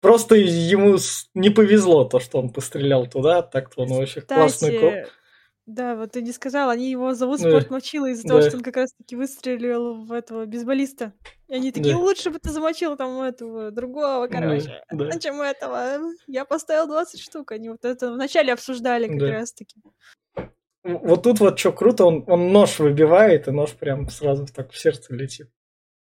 [0.02, 0.98] просто ему
[1.34, 5.12] не повезло то, что он пострелял туда, так-то он вообще Кстати, классный коп.
[5.70, 7.50] Да, вот ты не сказал, они его зовут да.
[7.52, 8.30] Спорт Мочила из-за да.
[8.30, 11.14] того, что он как раз-таки выстрелил в этого бейсболиста.
[11.48, 12.02] И они такие, да.
[12.02, 15.06] лучше бы ты замочил там этого другого, короче, да.
[15.12, 15.20] Да.
[15.20, 16.00] чем этого.
[16.26, 19.32] Я поставил 20 штук, они вот это вначале обсуждали как да.
[19.32, 19.80] раз-таки.
[20.84, 24.78] Вот тут вот что круто, он, он нож выбивает, и нож прям сразу так в
[24.78, 25.52] сердце летит.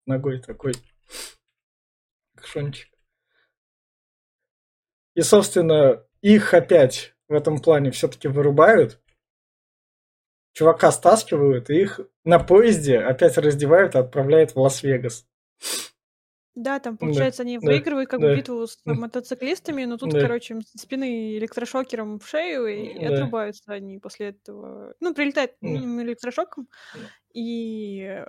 [0.06, 0.74] Ногой такой.
[2.36, 2.88] Кшончик.
[5.16, 9.00] И, собственно, их опять в этом плане все-таки вырубают.
[10.56, 15.26] Чувака стаскивают, и их на поезде опять раздевают и отправляют в Лас-Вегас.
[16.54, 20.54] Да, там, получается, они Да, выигрывают как бы битву с мотоциклистами, но тут, да, короче,
[20.54, 24.94] им спины электрошокером в шею, и да, отрубаются они после этого.
[24.98, 26.68] Ну, прилетает да, электрошоком,
[27.34, 28.24] и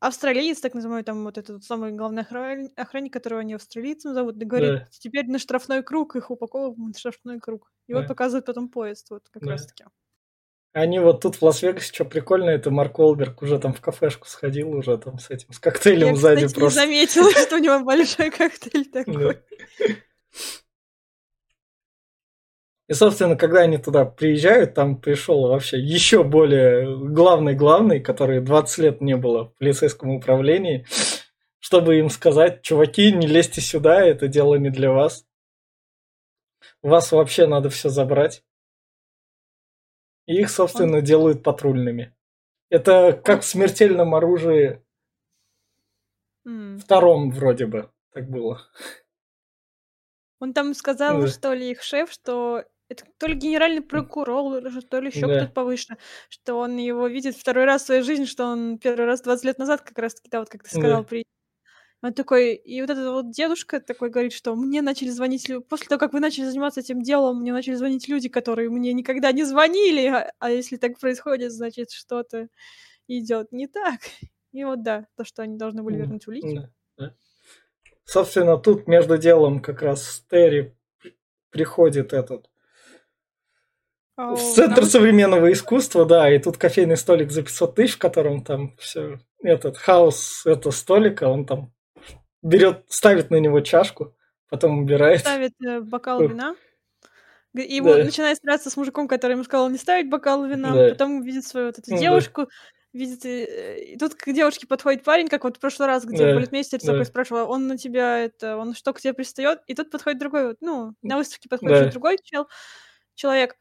[0.00, 4.44] австралиец, так называемый, там вот этот самый главный охран- охранник, которого они австралийцем зовут, да
[4.44, 7.72] говорит, да, теперь на штрафной круг, их упаковываем на штрафной круг.
[7.86, 9.52] И вот показывает потом поезд, вот как да.
[9.52, 9.86] раз-таки.
[10.72, 14.70] Они вот тут в Лас-Вегасе, что прикольно, это Марк Уолберг уже там в кафешку сходил
[14.70, 16.80] уже там с этим, с коктейлем Я, сзади кстати, просто.
[16.80, 19.38] Я заметила, что у него большой коктейль такой.
[22.86, 29.00] И, собственно, когда они туда приезжают, там пришел вообще еще более главный-главный, который 20 лет
[29.00, 30.86] не было в полицейском управлении,
[31.58, 35.24] чтобы им сказать, чуваки, не лезьте сюда, это дело не для вас.
[36.82, 38.42] Вас вообще надо все забрать.
[40.30, 41.04] И их, собственно, Он...
[41.04, 42.14] делают патрульными.
[42.68, 44.80] Это как в смертельном оружии
[46.46, 46.78] mm.
[46.78, 48.60] втором вроде бы так было.
[50.38, 51.26] Он там сказал, да.
[51.26, 55.34] что ли, их шеф, что это то ли генеральный прокурор, то ли еще да.
[55.38, 55.96] кто-то повыше,
[56.28, 59.58] что он его видит второй раз в своей жизни, что он первый раз 20 лет
[59.58, 61.08] назад как раз-таки, да, вот как ты сказал, да.
[61.08, 61.24] при
[62.02, 65.86] он такой, и вот этот вот дедушка такой говорит, что мне начали звонить люди, после
[65.86, 69.44] того, как вы начали заниматься этим делом, мне начали звонить люди, которые мне никогда не
[69.44, 72.48] звонили, а, а если так происходит, значит, что-то
[73.06, 74.00] идет не так.
[74.52, 76.56] И вот да, то, что они должны были вернуть улики.
[76.56, 77.14] Да, да.
[78.04, 80.76] Собственно, тут между делом как раз Терри
[81.50, 82.50] приходит этот
[84.16, 88.76] в Центр современного искусства, да, и тут кофейный столик за 500 тысяч, в котором там
[88.76, 91.72] все, этот хаос, это столика, он там
[92.42, 94.14] берет, ставит на него чашку,
[94.48, 95.20] потом убирает.
[95.20, 96.56] Ставит э, бокал вина.
[97.54, 98.04] И ему да.
[98.04, 100.88] начинает стараться с мужиком, который ему сказал не ставить бокал вина, да.
[100.90, 102.50] потом видит свою вот эту девушку, да.
[102.92, 106.34] видит, э, и тут к девушке подходит парень, как вот в прошлый раз, где да.
[106.34, 106.92] полицмейстер да.
[106.92, 109.62] такой спрашивал, он на тебя, это, он что, к тебе пристает?
[109.66, 111.90] И тут подходит другой, ну, на выставке подходит да.
[111.90, 112.46] другой чел,
[113.14, 113.56] человек,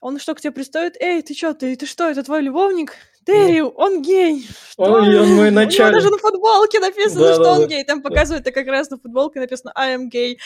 [0.00, 0.96] он что, к тебе пристает?
[1.00, 2.96] Эй, ты что, ты, ты что, это твой любовник?
[3.24, 4.46] Терри, он гей.
[4.70, 4.82] Что?
[4.82, 5.80] Он, он мой начальник.
[5.80, 7.66] У него даже на футболке написано, да, что да, он да.
[7.66, 7.84] гей.
[7.84, 10.36] Там показывают, это как раз на футболке написано I am gay.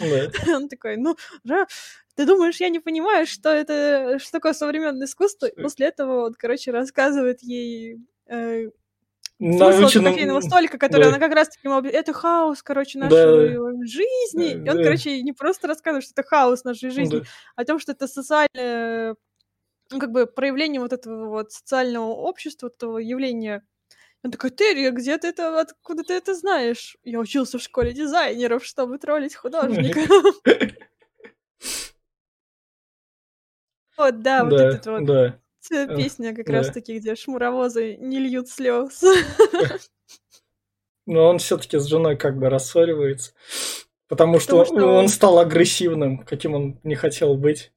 [0.00, 0.56] Да.
[0.56, 1.16] Он такой, ну,
[2.14, 5.46] ты думаешь, я не понимаю, что это, что такое современное искусство?
[5.46, 8.68] И после этого он, короче, рассказывает ей э,
[9.38, 11.08] смысл кофейного столика, который да.
[11.08, 13.86] она как раз-таки ему это хаос, короче, нашей да.
[13.86, 14.54] жизни.
[14.54, 14.72] Да.
[14.72, 17.24] И он, короче, не просто рассказывает, что это хаос нашей жизни, да.
[17.56, 19.16] а о том, что это социальное
[19.90, 23.62] ну, как бы проявление вот этого вот социального общества, этого явления.
[24.24, 26.96] Он такой, Терри, где ты это, откуда ты это знаешь?
[27.02, 30.00] Я учился в школе дизайнеров, чтобы троллить художника.
[33.98, 35.38] Вот, да, вот этот вот.
[35.96, 39.02] Песня как раз-таки, где шмуровозы не льют слез.
[41.06, 43.32] Но он все-таки с женой как бы рассоривается.
[44.08, 47.72] Потому, что, что он стал агрессивным, каким он не хотел быть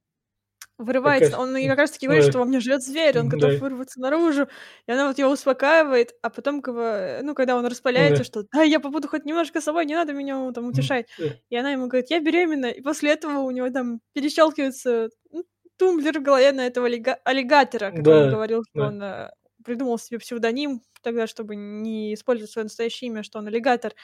[0.78, 1.30] вырывается.
[1.30, 1.46] Такая...
[1.46, 3.58] Он как раз таки говорит, что во мне живет зверь, он готов да.
[3.58, 4.48] вырваться наружу.
[4.86, 8.24] И она вот его успокаивает, а потом, ну, когда он распаляется, да.
[8.24, 11.06] что да, я побуду хоть немножко собой, не надо меня там утешать.
[11.18, 11.24] Да.
[11.48, 12.66] И она ему говорит, я беременна.
[12.66, 15.44] И после этого у него там перещелкивается ну,
[15.78, 18.30] тумблер в голове на этого аллига- аллигатора, который да.
[18.30, 18.86] говорил, что да.
[18.88, 19.30] он э,
[19.64, 23.94] придумал себе псевдоним, тогда, чтобы не использовать свое настоящее имя, что он аллигатор.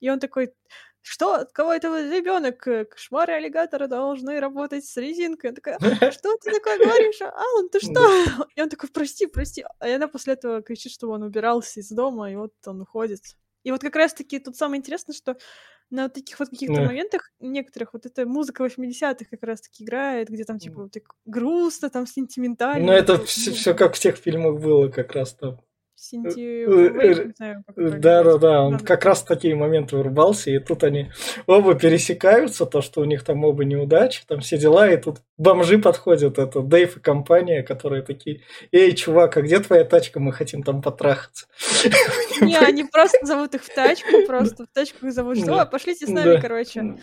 [0.00, 0.52] И он такой,
[1.02, 1.46] что?
[1.52, 2.58] Кого это ребенок?
[2.90, 5.50] Кошмары аллигатора должны работать с резинкой.
[5.50, 5.78] Я такая,
[6.10, 7.20] что ты такое говоришь?
[7.22, 8.00] Алан, ты что?
[8.56, 9.64] И он такой, прости, прости.
[9.78, 13.20] А она после этого кричит, что он убирался из дома, и вот он уходит.
[13.62, 15.36] И вот как раз-таки тут самое интересное, что
[15.90, 16.86] на таких вот каких-то да.
[16.86, 21.88] моментах некоторых вот эта музыка 80-х как раз-таки играет, где там типа вот так грустно,
[21.88, 22.86] там сентиментально.
[22.86, 25.60] Ну это все, все как в тех фильмах было как раз там.
[26.00, 26.64] Синти...
[26.64, 27.32] Э,
[27.76, 31.10] э, да, да, да, он как раз в такие моменты врубался, и тут они
[31.48, 35.78] оба пересекаются, то, что у них там оба неудачи, там все дела, и тут бомжи
[35.78, 40.62] подходят, это Дэйв и компания, которые такие, эй, чувак, а где твоя тачка, мы хотим
[40.62, 41.46] там потрахаться.
[42.40, 46.10] Не, они просто зовут их в тачку, просто в тачку их зовут, что, пошлите с
[46.10, 46.96] нами, короче.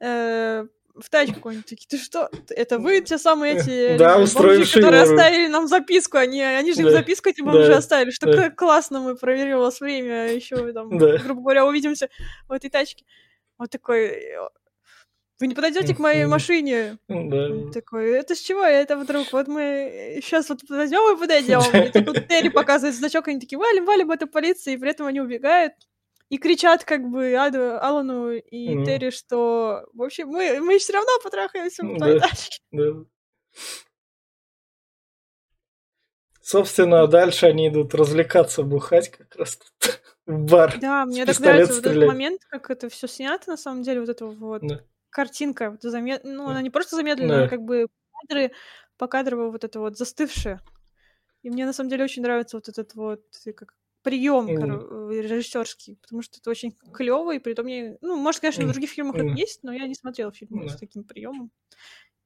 [0.00, 0.64] Э,
[1.00, 5.48] в тачку какой-нибудь, такие, ты что, это вы те самые эти да, бомжи, которые оставили
[5.48, 6.88] нам записку, они, они же да.
[6.88, 7.78] им записку эти бомжи да.
[7.78, 8.50] оставили, что да.
[8.50, 11.18] классно мы проверили у вас время, еще там, да.
[11.18, 12.08] грубо говоря, увидимся
[12.48, 13.04] в этой тачке.
[13.58, 14.36] Вот такой,
[15.40, 16.98] вы не подойдете к моей машине?
[17.08, 17.70] Да.
[17.72, 18.64] такой, это с чего?
[18.64, 21.60] Это вдруг, вот мы сейчас вот подойдем и подойдем.
[21.60, 25.20] И тут Терри показывает значок, они такие, валим, валим, это полиция, и при этом они
[25.20, 25.74] убегают
[26.28, 28.84] и кричат как бы Аду, Алану и mm.
[28.84, 32.20] Терри, что в общем мы, мы все равно потрахаемся в да.
[32.72, 33.04] Да.
[36.40, 39.58] Собственно, дальше они идут развлекаться, бухать как раз
[40.26, 40.78] в бар.
[40.80, 41.96] Да, мне так нравится стрелять.
[41.96, 44.80] вот этот момент, как это все снято, на самом деле, вот эта вот да.
[45.10, 46.24] картинка, вот замед...
[46.24, 46.52] ну, да.
[46.52, 47.48] она не просто замедленная, да.
[47.48, 48.52] как бы кадры,
[48.96, 50.60] покадрово вот это вот застывшее.
[51.42, 53.22] И мне на самом деле очень нравится вот этот вот,
[53.54, 55.20] как прием mm.
[55.22, 58.90] режиссерский, потому что это очень клево, и при том мне, ну, может, конечно, в других
[58.90, 59.18] фильмах mm.
[59.18, 60.68] это есть, но я не смотрела фильмы mm.
[60.68, 61.50] с таким приемом.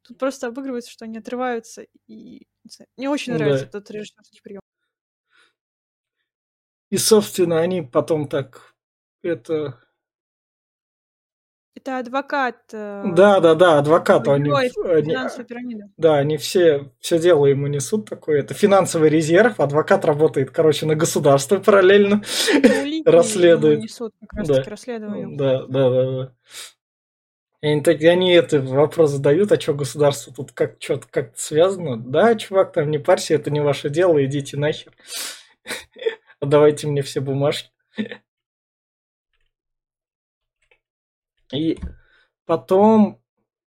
[0.02, 2.46] Тут просто обыгрывается, что они отрываются, и
[2.96, 3.78] мне очень нравится да.
[3.78, 4.60] этот режиссерский прием.
[6.90, 8.74] И, собственно, они потом так
[9.22, 9.80] это
[11.74, 12.56] это адвокат.
[12.72, 14.28] Э, да, да, да, адвокат.
[14.28, 18.40] Они, они, да, они все, все дело ему несут такое.
[18.40, 22.22] Это финансовый резерв, адвокат работает, короче, на государство параллельно.
[23.06, 23.80] Расследует.
[23.80, 24.62] Несут как раз да.
[24.64, 25.36] расследование.
[25.36, 26.34] Да, да, да, да.
[27.62, 31.96] И они, так, они это вопрос задают, а что государство тут как что-то как связано?
[31.96, 34.92] Да, чувак, там не парься, это не ваше дело, идите нахер.
[36.40, 37.70] Отдавайте мне все бумажки.
[41.52, 41.78] И
[42.46, 43.22] потом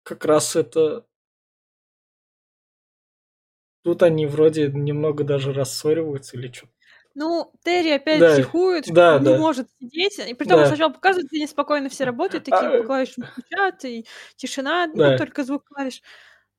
[0.03, 1.07] как раз это...
[3.83, 6.69] Тут они вроде немного даже рассориваются или что.
[7.15, 9.39] Ну, Терри опять да, психует, да, не да.
[9.39, 10.19] может сидеть.
[10.19, 10.67] И при том, да.
[10.67, 12.79] сначала показывают, где неспокойно все работают, такие а...
[12.79, 15.11] по клавишам стучат, и тишина, да.
[15.11, 16.01] ну, только звук клавиш.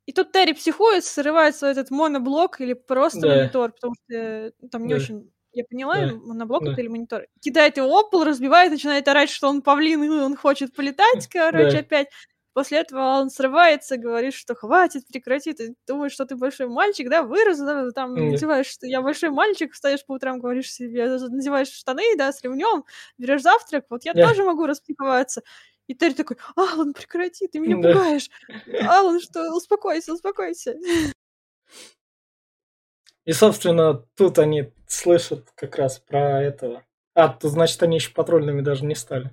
[0.05, 3.27] И тут Терри психует, срывает свой этот моноблок или просто да.
[3.29, 4.99] монитор, потому что э, там не да.
[4.99, 6.13] очень я поняла, да.
[6.15, 6.73] моноблок да.
[6.73, 7.27] или монитор.
[7.41, 11.71] Кидает его об пол, разбивает, начинает орать, что он павлин, и он хочет полетать, короче,
[11.71, 11.79] да.
[11.79, 12.07] опять.
[12.53, 17.23] После этого он срывается, говорит, что хватит, прекрати, ты думаешь, что ты большой мальчик, да,
[17.23, 18.31] вырос, да, там, mm.
[18.31, 22.85] надеваешь, что я большой мальчик, встаешь по утрам, говоришь себе, надеваешь штаны, да, с ремнем,
[23.17, 24.27] берешь завтрак, вот я yeah.
[24.27, 25.41] тоже могу распиковаться.
[25.87, 27.91] И Терри такой, Алан, прекрати, ты меня да.
[27.91, 28.29] пугаешь.
[28.87, 30.75] Алан, что, успокойся, успокойся.
[33.25, 36.83] И, собственно, тут они слышат как раз про этого.
[37.13, 39.31] А, то значит, они еще патрульными даже не стали.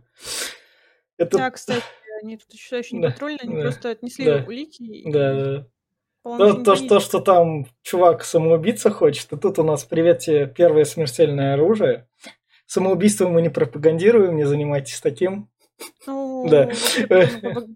[1.17, 1.39] Это...
[1.39, 1.83] Да, кстати,
[2.23, 5.03] они тут еще, еще не да, патрульные, они да, просто отнесли да, улики.
[5.11, 5.67] Да, да.
[6.23, 10.85] То, то, то, что там чувак самоубийца хочет, и тут у нас, привет тебе, первое
[10.85, 12.07] смертельное оружие.
[12.67, 15.49] Самоубийство мы не пропагандируем, не занимайтесь таким.
[16.07, 16.71] Ну, да.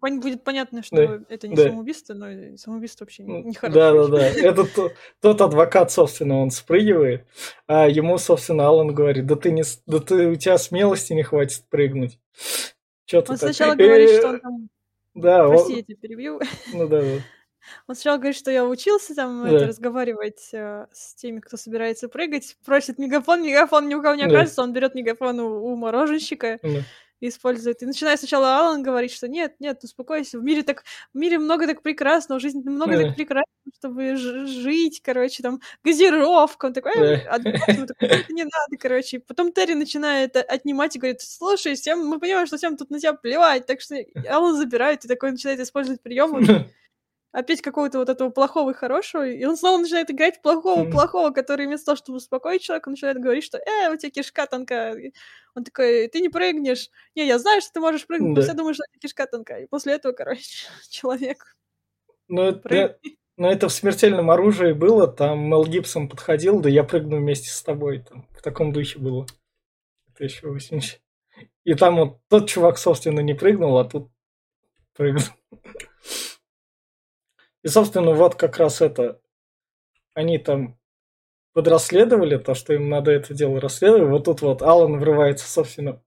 [0.01, 3.73] будет понятно, что это не самоубийство, но самоубийство вообще нехорошее.
[3.73, 4.27] Да, да, да.
[4.27, 7.27] Это тот, адвокат, собственно, он спрыгивает,
[7.67, 11.65] а ему, собственно, Алан говорит, да ты не, да ты у тебя смелости не хватит
[11.69, 12.19] прыгнуть.
[13.07, 14.69] Что он сначала говорит, что он там...
[15.15, 16.41] Да, Прости, я тебя перебью.
[16.73, 17.21] Ну да, да.
[17.87, 19.57] Он сначала говорит, что я учился там да.
[19.57, 24.25] это, разговаривать э, с теми, кто собирается прыгать, просит мегафон, мегафон ни у кого не
[24.25, 24.63] окажется, да.
[24.65, 26.83] он берет мегафон у, у мороженщика, да
[27.29, 27.83] использует.
[27.83, 31.67] И начинает сначала Алан говорить, что нет, нет, успокойся, в мире так, в мире много
[31.67, 33.45] так прекрасно, в жизни много так прекрасно,
[33.79, 36.93] чтобы жить, короче, там, газировка, он такой,
[38.31, 39.21] не надо, короче.
[39.21, 43.13] Потом Терри начинает отнимать и говорит, слушай, всем, мы понимаем, что всем тут на тебя
[43.13, 43.97] плевать, так что
[44.29, 46.67] Алан забирает и такой начинает использовать приемы
[47.35, 51.87] опять какого-то вот этого плохого и хорошего, и он снова начинает играть плохого-плохого, который вместо
[51.87, 55.13] того, чтобы успокоить человека, начинает говорить, что «э, у тебя кишка тонкая».
[55.57, 56.91] Он такой «ты не прыгнешь».
[57.17, 58.41] «Не, я знаю, что ты можешь прыгнуть, да.
[58.41, 59.65] но все думают, что тебя кишка тонкая».
[59.65, 61.57] И после этого, короче, человек
[62.29, 62.99] ну, это,
[63.37, 67.63] Но это в смертельном оружии было, там Мел Гибсон подходил, да я прыгну вместе с
[67.63, 69.27] тобой, там в таком духе было.
[70.15, 71.01] Это еще 80.
[71.65, 74.09] И там вот тот чувак, собственно, не прыгнул, а тут
[74.95, 75.25] прыгнул.
[77.65, 79.19] И, собственно, вот как раз это,
[80.13, 80.79] они там
[81.55, 84.11] подрасследовали то, что им надо это дело расследовать.
[84.11, 86.03] Вот тут вот Алан врывается, собственно.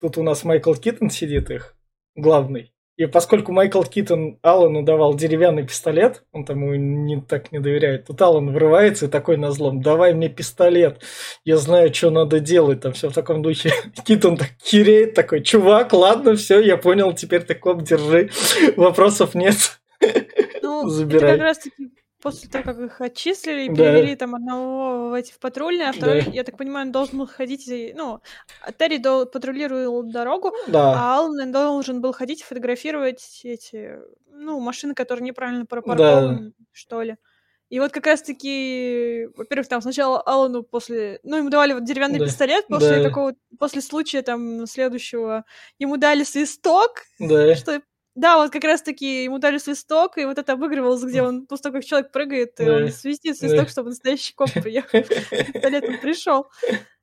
[0.00, 1.74] Тут у нас Майкл Киттон сидит их,
[2.14, 2.72] главный.
[2.96, 8.06] И поскольку Майкл Киттон Аллану давал деревянный пистолет, он там ему не, так не доверяет,
[8.06, 11.02] тут Аллан врывается и такой на злом, давай мне пистолет,
[11.44, 13.72] я знаю, что надо делать, там все в таком духе.
[14.04, 18.30] Киттон так киреет, такой, чувак, ладно, все, я понял, теперь ты коп, держи,
[18.76, 19.80] вопросов нет.
[20.84, 21.30] Ну, Забирай.
[21.30, 21.90] это как раз таки
[22.24, 23.74] после того, как их отчислили, да.
[23.74, 26.30] перевели там одного в эти в патрульные, а второй, да.
[26.30, 28.20] я так понимаю, он должен был ходить, ну,
[28.78, 30.94] Терри дол- патрулировал дорогу, да.
[30.96, 33.98] а Аллен должен был ходить и фотографировать эти,
[34.30, 36.64] ну, машины, которые неправильно пропаркованы, да.
[36.72, 37.16] что ли.
[37.68, 41.18] И вот как раз-таки, во-первых, там сначала Аллану после...
[41.24, 42.26] Ну, ему давали вот деревянный да.
[42.26, 43.08] пистолет после да.
[43.08, 43.34] такого...
[43.58, 45.44] После случая там следующего
[45.78, 47.54] ему дали свисток, да.
[47.56, 47.82] что
[48.14, 51.74] да, вот как раз-таки ему дали свисток, и вот это обыгрывалось, где он, после того,
[51.74, 55.00] как человек прыгает, и он свистит свисток, чтобы настоящий коп приехал.
[55.00, 56.46] Пистолетом пришел.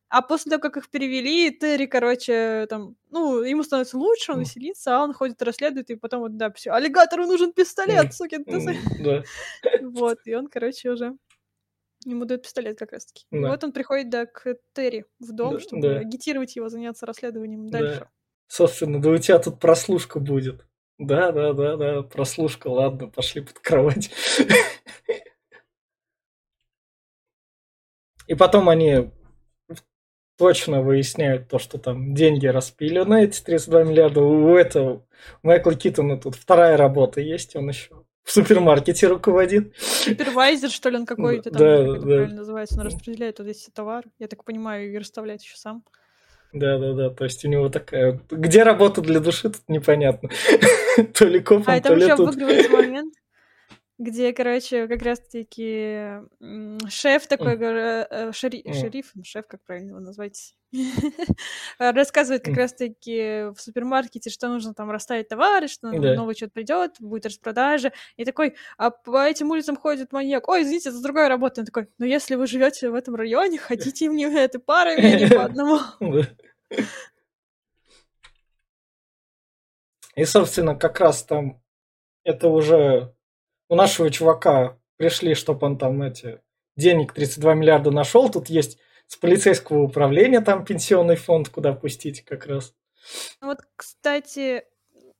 [0.07, 4.97] А после того, как их перевели, Терри, короче, там, ну, ему становится лучше, он веселится,
[4.97, 8.77] а он ходит, расследует, и потом вот, да, все, аллигатору нужен пистолет, сукин ты.
[8.99, 9.23] Да.
[9.81, 11.15] Вот, и он, короче, уже
[12.05, 13.25] Ему дают пистолет как раз-таки.
[13.31, 13.37] Да.
[13.37, 15.99] И вот он приходит, да, к Терри в дом, да, чтобы да.
[15.99, 17.99] агитировать его заняться расследованием дальше.
[17.99, 18.09] Да.
[18.47, 20.65] Собственно, да у тебя тут прослушка будет.
[21.01, 24.11] Да, да, да, да, прослушка, ладно, пошли под кровать.
[28.27, 29.09] И потом они
[30.37, 34.21] точно выясняют то, что там деньги распилены, эти 32 миллиарда.
[34.21, 35.03] У этого
[35.41, 39.75] Майкла Китона тут вторая работа есть, он еще в супермаркете руководит.
[39.77, 42.15] Супервайзер, что ли, он какой-то там, да, как да.
[42.15, 45.83] правильно называется, он распределяет вот эти товары, я так понимаю, и расставляет еще сам.
[46.53, 47.09] Да, да, да.
[47.09, 48.19] То есть у него такая.
[48.29, 50.29] Где работа для души, тут непонятно.
[51.13, 52.35] то ли копом, а, то ли тут.
[52.71, 53.13] Момент,
[54.01, 56.21] где, короче, как раз-таки
[56.89, 58.33] шеф такой, mm.
[58.33, 58.73] шери, mm.
[58.73, 60.55] шериф, шеф, как правильно его назвать,
[61.79, 66.15] рассказывает как раз-таки в супермаркете, что нужно там расставить товары, что да.
[66.15, 70.89] новый что-то придет, будет распродажа, и такой, а по этим улицам ходит маньяк, ой, извините,
[70.89, 74.59] это другая работа, он такой, ну если вы живете в этом районе, хотите мне этой
[74.59, 75.79] парой, мне по одному.
[80.15, 81.61] И, собственно, как раз там
[82.23, 83.15] это уже
[83.69, 86.41] у нашего чувака пришли, чтобы он там эти
[86.75, 88.29] денег 32 миллиарда нашел.
[88.29, 92.73] Тут есть с полицейского управления там пенсионный фонд, куда пустить как раз.
[93.41, 94.63] Вот, кстати,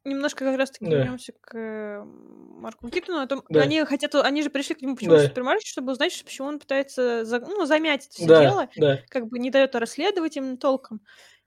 [0.04, 0.98] немножко как раз-таки да.
[0.98, 3.22] вернемся к Марку Китону.
[3.22, 3.62] О том, да.
[3.62, 5.20] Они хотят, они же пришли к нему почему да.
[5.20, 8.42] в супермаркет, чтобы узнать, почему он пытается за, ну, замять это все да.
[8.42, 9.00] дело, да.
[9.10, 11.02] как бы не дает расследовать им толком.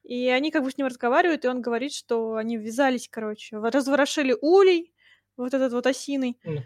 [0.04, 4.36] И они как бы с ним разговаривают, и он говорит, что они ввязались, короче, разворошили
[4.40, 4.92] улей,
[5.36, 6.38] вот этот вот осиный.
[6.44, 6.62] Mm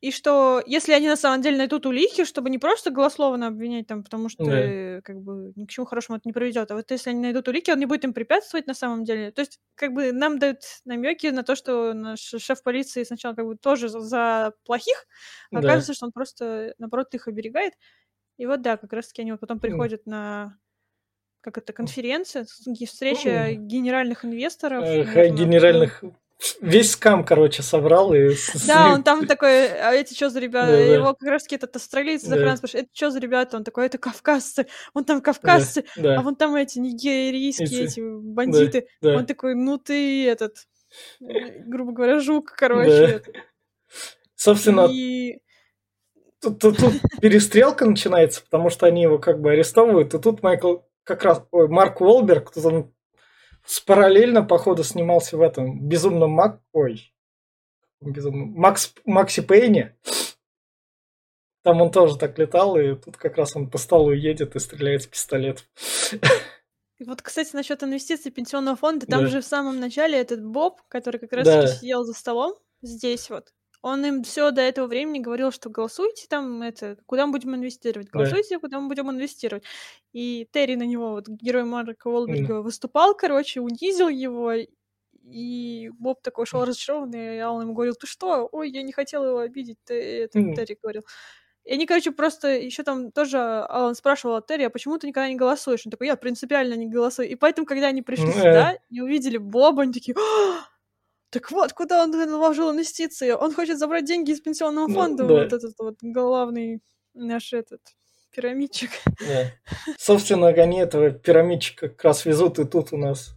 [0.00, 4.02] и что если они на самом деле найдут улики, чтобы не просто голословно обвинять там,
[4.02, 5.02] потому что да.
[5.02, 7.70] как бы ни к чему хорошему это не приведет, а вот если они найдут улики,
[7.70, 9.30] он не будет им препятствовать на самом деле.
[9.30, 13.44] То есть как бы нам дают намеки на то, что наш шеф полиции сначала как
[13.44, 15.06] бы тоже за, плохих,
[15.52, 15.58] а да.
[15.58, 17.74] оказывается, что он просто наоборот их оберегает.
[18.38, 20.10] И вот да, как раз таки они вот потом приходят mm.
[20.10, 20.58] на
[21.40, 24.84] как это конференция, встреча генеральных инвесторов.
[24.84, 26.02] Генеральных
[26.60, 28.34] весь скам, короче, собрал и...
[28.66, 30.72] Да, он там такой, а эти что за ребята?
[30.72, 32.56] Да, Его как раз этот австралиец за да.
[32.56, 33.56] спрашивает, это что за ребята?
[33.56, 34.66] Он такой, это кавказцы.
[34.94, 36.18] Он там кавказцы, да, да.
[36.18, 38.86] а вон там эти нигерийские эти, эти бандиты.
[39.02, 39.18] Да, да.
[39.18, 40.66] Он такой, ну ты этот,
[41.20, 43.22] грубо говоря, жук, короче.
[43.32, 43.40] Да.
[44.36, 45.40] Собственно, и...
[46.40, 50.76] тут, тут, тут перестрелка начинается, потому что они его как бы арестовывают, и тут Майкл
[51.10, 52.94] как раз, ой, Марк Уолберг, он
[53.84, 56.60] параллельно, походу, снимался в этом безумном Мак...
[56.72, 57.12] Ой.
[58.00, 58.52] Безумном...
[58.52, 58.94] Макс...
[59.04, 59.96] Макси Пейне.
[61.64, 65.02] Там он тоже так летал, и тут как раз он по столу едет и стреляет
[65.02, 65.66] с пистолетов.
[67.04, 69.26] Вот, кстати, насчет инвестиций пенсионного фонда, там да.
[69.26, 71.66] же в самом начале этот Боб, который как раз да.
[71.66, 73.52] сидел за столом, здесь вот,
[73.82, 78.10] он им все до этого времени говорил, что голосуйте там, это, куда мы будем инвестировать,
[78.10, 78.60] голосуйте, да.
[78.60, 79.64] куда мы будем инвестировать.
[80.12, 82.62] И Терри на него, вот герой Марка Уолберга, mm.
[82.62, 84.52] выступал, короче, унизил его,
[85.24, 88.48] и Боб такой шел разочарованный, и Алан ему говорил, ты что?
[88.52, 90.54] Ой, я не хотел его обидеть, ты, это mm.
[90.54, 91.02] Терри говорил.
[91.64, 95.28] И они, короче, просто еще там тоже Алан спрашивал от Терри, а почему ты никогда
[95.28, 95.82] не голосуешь?
[95.84, 97.28] Он такой, я принципиально не голосую.
[97.28, 98.32] И поэтому, когда они пришли mm.
[98.32, 100.14] сюда и увидели Боба, они такие,
[101.30, 103.30] так вот, куда он вложил инвестиции?
[103.30, 105.24] Он хочет забрать деньги из пенсионного ну фонда.
[105.24, 105.34] Да.
[105.34, 106.80] Вот этот вот главный
[107.14, 107.80] наш этот
[108.32, 108.90] пирамидчик.
[109.20, 109.52] Да.
[109.98, 113.34] Собственно, они этого пирамидчика как раз везут, и тут у нас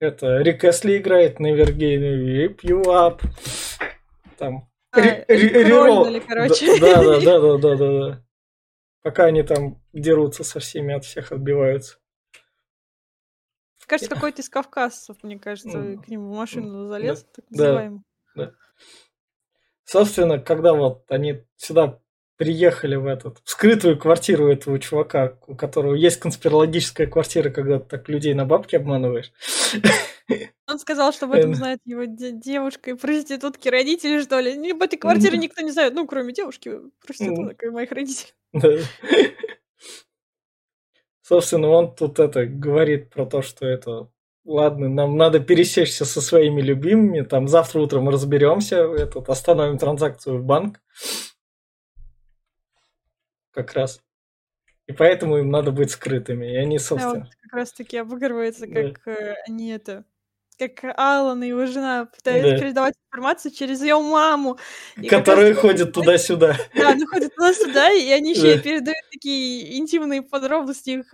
[0.00, 3.20] это Рик Эсли играет на Вергейне, Rip You Up.
[4.38, 4.68] Там.
[4.92, 6.20] А, Рерол.
[6.26, 6.80] короче.
[6.80, 8.24] Да, да, да, да, да, да, да.
[9.02, 11.98] Пока они там дерутся со всеми, от всех отбиваются.
[13.90, 18.02] Кажется, какой-то из кавказцев, мне кажется, к нему в машину залез, так называемый.
[18.36, 18.52] Да.
[19.84, 21.98] Собственно, когда вот они сюда
[22.36, 27.86] приехали в этот в скрытую квартиру этого чувака, у которого есть конспирологическая квартира, когда ты
[27.86, 29.32] так людей на бабки обманываешь.
[30.68, 31.56] Он сказал, что об этом эм.
[31.56, 34.70] знает его девушка и проститутки родители, что ли.
[34.70, 38.32] Об этой квартире никто не знает, ну, кроме девушки, проституток и моих родителей.
[41.30, 44.08] Собственно, он тут это говорит про то, что это
[44.44, 50.44] ладно, нам надо пересечься со своими любимыми, там завтра утром разберемся, этот, остановим транзакцию в
[50.44, 50.80] банк
[53.52, 54.02] как раз.
[54.88, 56.46] И поэтому им надо быть скрытыми.
[56.52, 57.14] И они, собственно...
[57.14, 59.12] Да, вот как раз-таки обыгрывается, как да.
[59.12, 60.04] э, они это
[60.58, 62.58] как Алан и его жена пытаются да.
[62.58, 64.58] передавать информацию через ее маму.
[65.08, 66.56] Которая ходит туда-сюда.
[66.74, 68.62] Да, она ходит туда-сюда, и они еще да.
[68.62, 71.12] передают такие интимные подробности их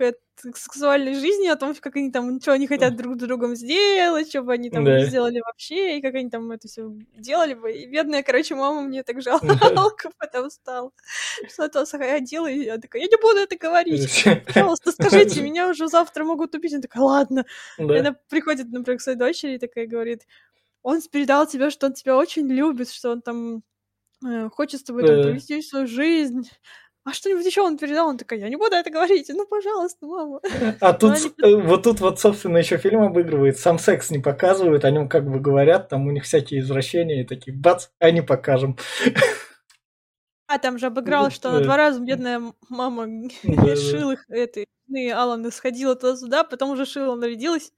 [0.55, 4.43] сексуальной жизни, о том, как они там, что они хотят друг с другом сделать, что
[4.43, 5.03] бы они там да.
[5.05, 7.71] сделали вообще, и как они там это все делали бы.
[7.71, 9.47] И бедная, короче, мама мне так жалко
[10.19, 10.91] потом стала,
[11.51, 15.87] что это ходила, и я такая, я не буду это говорить, пожалуйста, скажите, меня уже
[15.87, 16.73] завтра могут убить.
[16.73, 17.45] Она такая, ладно.
[17.79, 17.95] Да.
[17.95, 20.27] И она приходит, например, к своей дочери и такая говорит,
[20.87, 23.61] он передал тебе, что он тебя очень любит, что он там
[24.25, 26.49] э, хочет с тобой там, провести свою жизнь,
[27.03, 30.39] а что-нибудь еще он передал, он такой, я не буду это говорить, ну, пожалуйста, мама.
[30.79, 31.31] А тут, они...
[31.43, 35.29] Э, вот тут вот, собственно, еще фильм обыгрывает, сам секс не показывают, о нем как
[35.29, 38.77] бы говорят, там у них всякие извращения, и такие, бац, а не покажем.
[40.47, 41.65] А, там же обыграл, что да.
[41.65, 43.07] два раза бедная мама
[43.43, 47.73] да, шил их, это, и Алана сходила туда-сюда, потом уже Шила нарядилась.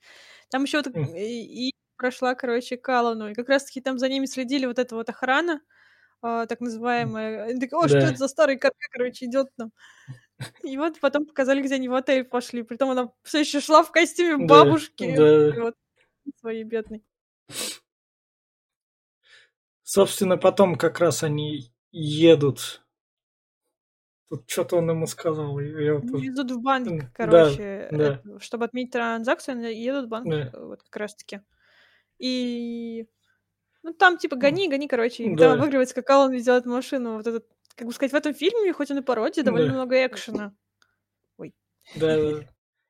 [0.51, 4.65] Там еще вот и прошла, короче, к Алану, и как раз-таки там за ними следили
[4.65, 5.61] вот эта вот охрана,
[6.21, 7.43] а, так называемая.
[7.43, 9.71] Они такие, о, что это за старый корга, короче, идет нам.
[10.63, 12.63] И вот потом показали, где они в отель пошли.
[12.63, 15.15] Притом она все еще шла в костюме бабушки.
[15.15, 15.61] Да.
[15.61, 15.75] Вот,
[16.39, 17.03] своей бедной.
[19.83, 22.81] Собственно, потом как раз они едут.
[24.29, 25.59] Тут что-то он ему сказал.
[25.59, 28.21] Едут в банк, короче, да, да.
[28.23, 30.51] Это, чтобы отменить транзакцию, едут в банк, да.
[30.53, 31.41] вот как раз-таки.
[32.19, 33.07] И
[33.83, 35.49] ну, там, типа, гони, гони, короче, и да.
[35.49, 37.15] там обыгрывается, как он везет машину.
[37.17, 37.45] Вот этот,
[37.75, 39.73] как бы сказать, в этом фильме, хоть он и пародия, довольно да.
[39.73, 40.53] много экшена.
[41.37, 41.53] Ой.
[41.95, 42.45] Да, да.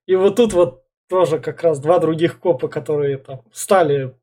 [0.08, 4.16] И вот тут вот тоже как раз два других копа, которые там стали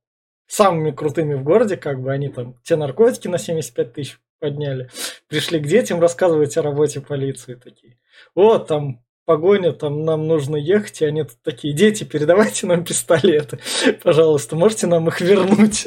[0.48, 4.90] самыми крутыми в городе, как бы они там те наркотики на 75 тысяч подняли,
[5.28, 7.98] пришли к детям рассказывать о работе полиции такие.
[8.34, 13.58] Вот там погоня, там нам нужно ехать, и они тут такие, дети, передавайте нам пистолеты,
[14.02, 15.86] пожалуйста, можете нам их вернуть?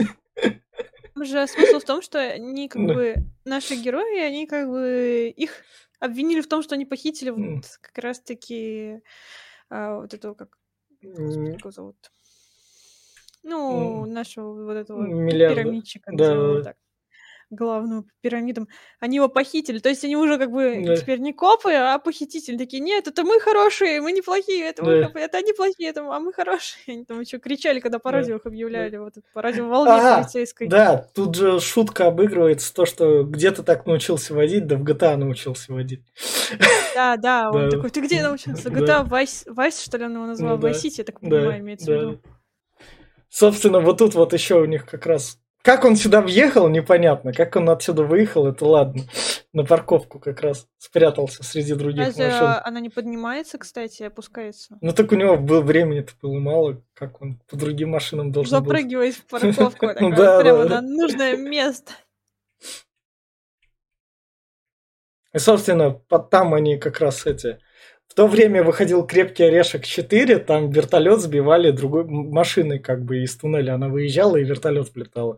[1.26, 5.52] же смысл в том, что они как бы наши герои, они как бы их
[6.00, 9.02] обвинили в том, что они похитили вот как раз-таки
[9.70, 10.58] а, вот этого как
[11.02, 11.98] его зовут?
[13.44, 16.62] Ну, нашего вот этого пирамидчика, да.
[16.62, 16.78] так
[17.50, 18.68] главную пирамидам,
[19.00, 19.80] они его похитили.
[19.80, 20.96] То есть они уже как бы да.
[20.96, 22.58] теперь не копы, а похитители.
[22.58, 25.10] Такие, нет, это мы хорошие, мы не плохие, это, да.
[25.14, 26.82] мы, это они плохие, это, а мы хорошие.
[26.88, 30.68] Они там еще кричали, когда по радио их объявляли, вот по радио волне ага, полицейской.
[30.68, 35.74] Да, тут же шутка обыгрывается, то, что где-то так научился водить, да в GTA научился
[35.74, 36.04] водить.
[36.94, 38.70] Да, да, он такой, ты где научился?
[38.70, 40.58] GTA Vice, что ли, он его назвал?
[40.58, 42.22] Vice City, я так понимаю, имеется в виду.
[43.30, 45.38] Собственно, вот тут вот еще у них как раз
[45.70, 47.32] как он сюда въехал, непонятно.
[47.32, 49.04] Как он отсюда выехал, это ладно.
[49.54, 52.48] На парковку как раз спрятался среди других Разве машин.
[52.64, 54.80] она не поднимается, кстати, опускается?
[54.82, 58.66] Ну так у него было времени-то было мало, как он по другим машинам должен был.
[58.66, 61.92] Запрыгивать в парковку, прямо на нужное место.
[65.32, 65.92] И, собственно,
[66.32, 67.60] там они как раз эти
[68.10, 73.38] в то время выходил крепкий орешек 4, там вертолет сбивали другой машиной, как бы из
[73.38, 73.76] туннеля.
[73.76, 75.38] Она выезжала и вертолет влетала.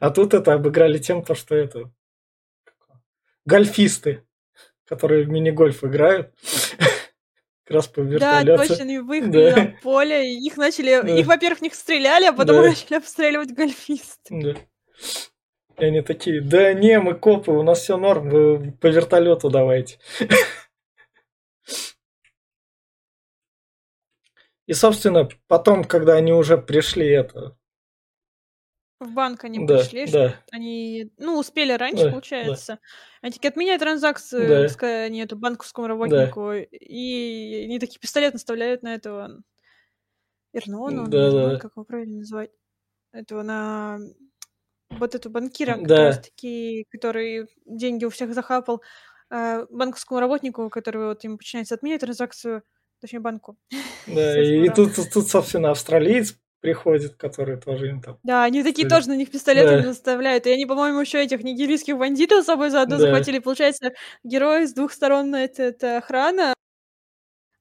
[0.00, 1.90] А тут это обыграли тем, то, что это
[3.46, 4.24] гольфисты,
[4.84, 6.32] которые в мини-гольф играют.
[7.64, 8.62] Как раз по вертолету.
[8.62, 9.56] Да, точно, они выехали да.
[9.56, 11.18] на поле, и их начали, да.
[11.18, 12.62] их, во-первых, них стреляли, а потом да.
[12.62, 14.30] начали обстреливать гольфисты.
[14.30, 14.54] Да.
[15.78, 19.98] И они такие, да не, мы копы, у нас все норм, вы по вертолету давайте.
[24.68, 27.56] И, собственно, потом, когда они уже пришли это
[29.00, 30.34] в банк они да, пришли, да.
[30.50, 32.72] они, ну, успели раньше, да, получается.
[32.74, 32.80] Да.
[33.22, 34.62] Они такие, отменяют транзакцию, да.
[34.64, 36.58] пускай они эту банковскому работнику, да.
[36.58, 39.40] и они такие пистолет наставляют на этого
[40.52, 41.58] Ирнону, да, да.
[41.58, 42.50] как его правильно называть,
[43.12, 43.98] этого на
[44.90, 45.80] вот эту банкира, да.
[45.80, 48.82] как раз таки, который деньги у всех захапал,
[49.30, 52.64] э, банковскому работнику, который вот им подчиняется, отменять транзакцию,
[53.00, 53.56] точнее, банку.
[54.06, 58.18] Да, и тут, тут, тут, собственно, австралиец приходит, который тоже им там...
[58.22, 59.88] Да, они такие тоже на них пистолеты да.
[59.88, 60.46] наставляют.
[60.46, 63.02] И они, по-моему, еще этих нигерийских бандитов с собой заодно да.
[63.02, 63.38] захватили.
[63.38, 63.92] Получается,
[64.24, 66.54] герои с двух сторон это, это охрана,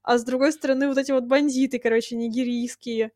[0.03, 3.11] а с другой стороны вот эти вот бандиты, короче, нигерийские.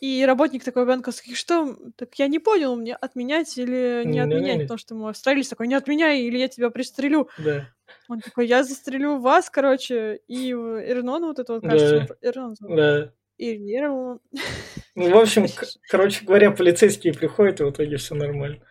[0.00, 1.78] И работник такой банковский, что?
[1.96, 5.74] Так я не понял, мне отменять или не отменять, потому что мой австралиец такой, не
[5.74, 7.28] отменяй, или я тебя пристрелю.
[7.38, 7.68] Да.
[8.08, 12.28] Он такой, я застрелю вас, короче, и Эрнон вот это вот, кажется, да.
[12.28, 12.56] Эрнон.
[12.60, 13.12] Да.
[13.38, 14.20] И Веру.
[14.94, 15.46] Ну, в общем,
[15.90, 18.62] короче говоря, полицейские приходят, и в итоге все нормально.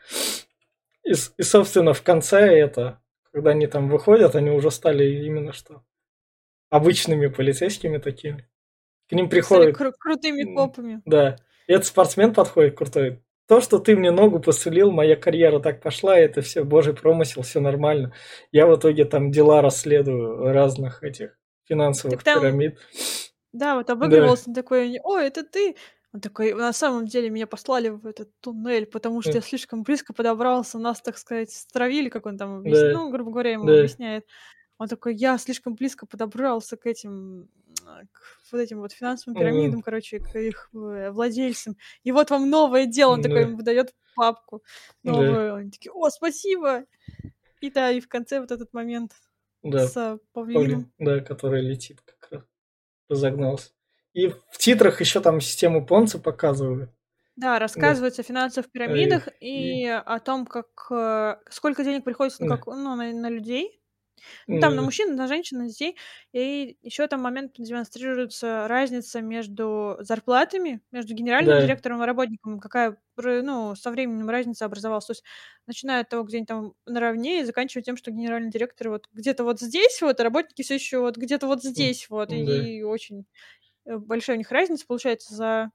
[1.04, 3.02] И, и, собственно, в конце это,
[3.34, 5.84] когда они там выходят, они уже стали именно что
[6.70, 8.48] обычными полицейскими такими.
[9.10, 9.76] К ним приходят...
[9.76, 11.02] Кру- крутыми копами.
[11.06, 11.38] Да.
[11.68, 13.22] И этот спортсмен подходит крутой.
[13.48, 17.60] То, что ты мне ногу посулил, моя карьера так пошла, это все божий промысел, все
[17.60, 18.14] нормально.
[18.52, 22.40] Я в итоге там дела расследую разных этих финансовых там...
[22.40, 22.78] пирамид.
[23.54, 24.62] Да, вот обыгрывался да.
[24.62, 25.76] такой, о, это ты.
[26.14, 30.14] Он такой, на самом деле меня послали в этот туннель, потому что я слишком близко
[30.14, 33.00] подобрался, нас, так сказать, стравили, как он там объясняет, да.
[33.00, 33.80] ну, грубо говоря, ему да.
[33.80, 34.26] объясняет.
[34.78, 37.50] Он такой, я слишком близко подобрался к этим,
[38.12, 38.22] к
[38.52, 39.84] вот этим вот финансовым пирамидам, mm.
[39.84, 41.76] короче, к их э, владельцам.
[42.04, 43.30] И вот вам новое дело, он да.
[43.30, 44.64] такой выдает папку
[45.04, 45.34] новую.
[45.34, 45.56] Да.
[45.58, 46.86] Они такие, о, спасибо!
[47.62, 49.12] И да, и в конце вот этот момент
[49.64, 49.88] да.
[49.88, 50.92] с павлином.
[50.98, 52.44] Да, который летит как раз,
[53.10, 53.70] разогнался.
[54.14, 56.90] И в титрах еще там систему Понца показывают.
[57.38, 58.26] Да, рассказывается да.
[58.26, 62.46] о финансовых пирамидах и, и о том, как э, сколько денег приходится да.
[62.46, 63.81] ну, как, ну, на, на людей
[64.50, 65.98] ну, там на мужчин, на женщин, на детей.
[66.34, 71.60] И еще там момент демонстрируется разница между зарплатами, между генеральным Да.
[71.60, 75.06] директором и работником, какая, ну, со временем разница образовалась.
[75.06, 75.24] То есть
[75.68, 79.44] начиная от того, где они там наравне, и заканчивая тем, что генеральный директор вот где-то
[79.44, 82.34] вот здесь вот, а работники все еще вот где-то вот здесь вот.
[82.46, 82.72] Да.
[82.72, 83.26] И очень
[83.86, 85.72] э, большая у них разница получается за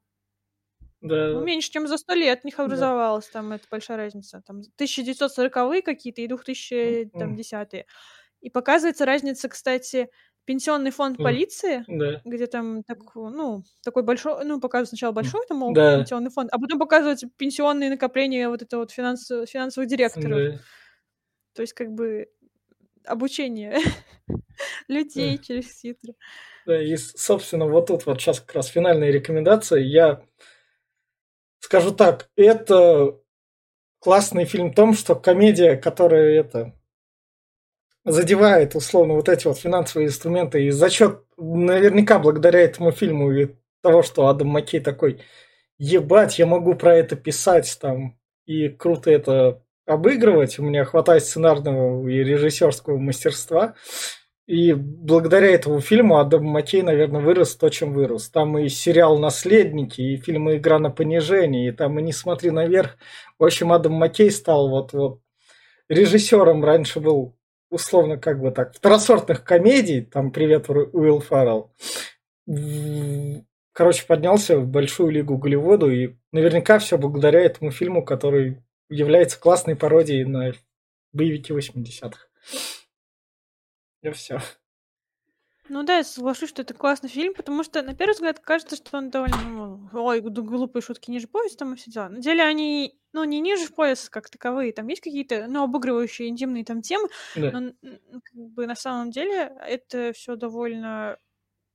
[1.33, 2.87] ну, меньше, чем за сто лет у них Да.
[2.87, 4.43] образовалась там эта большая разница.
[4.47, 7.87] Там 1940-е какие-то и 2010-е.
[8.47, 10.09] И показывается разница, кстати,
[10.45, 12.21] пенсионный фонд полиции, да.
[12.25, 15.99] где там так, ну, такой большой, ну, показывают сначала большой, там, мол, да.
[15.99, 20.53] пенсионный фонд, а потом показываются пенсионные накопления вот это вот финанс, финансовых директоров.
[20.53, 20.59] Да.
[21.55, 22.29] То есть, как бы,
[23.05, 23.79] обучение
[24.87, 26.15] людей через титры.
[26.67, 29.83] Да, и, собственно, вот тут вот сейчас как раз финальные рекомендации.
[29.83, 30.23] Я
[31.59, 33.19] скажу так, это
[33.99, 36.76] классный фильм в том, что комедия, которая это
[38.07, 40.65] задевает, условно, вот эти вот финансовые инструменты.
[40.65, 43.49] И за счет, наверняка, благодаря этому фильму и
[43.83, 45.21] того, что Адам Маккей такой,
[45.79, 52.09] ебать, я могу про это писать там, и круто это обыгрывать, у меня хватает сценарного
[52.09, 53.75] и режиссерского мастерства.
[54.47, 58.29] И благодаря этому фильму Адам Маккей, наверное, вырос то, чем вырос.
[58.31, 62.97] Там и сериал «Наследники», и фильм «Игра на понижение», и там и «Не смотри наверх».
[63.41, 65.21] В общем, Адам Маккей стал вот, вот
[65.89, 67.36] режиссером раньше был
[67.71, 71.73] условно, как бы так, второсортных комедий, там «Привет, Уилл Фаррелл»,
[73.73, 79.77] короче, поднялся в большую лигу Голливуду, и наверняка все благодаря этому фильму, который является классной
[79.77, 80.53] пародией на
[81.13, 82.19] боевики 80-х.
[84.03, 84.41] И все.
[85.69, 88.97] Ну да, я соглашусь, что это классный фильм, потому что, на первый взгляд, кажется, что
[88.99, 92.09] он довольно, ну, ой, глупые шутки ниже пояса там и все дела.
[92.09, 96.67] На деле они, ну, не ниже пояса как таковые, там есть какие-то, ну, обыгрывающие интимные
[96.67, 97.51] там темы, да.
[97.51, 97.73] но
[98.23, 101.17] как бы на самом деле это все довольно,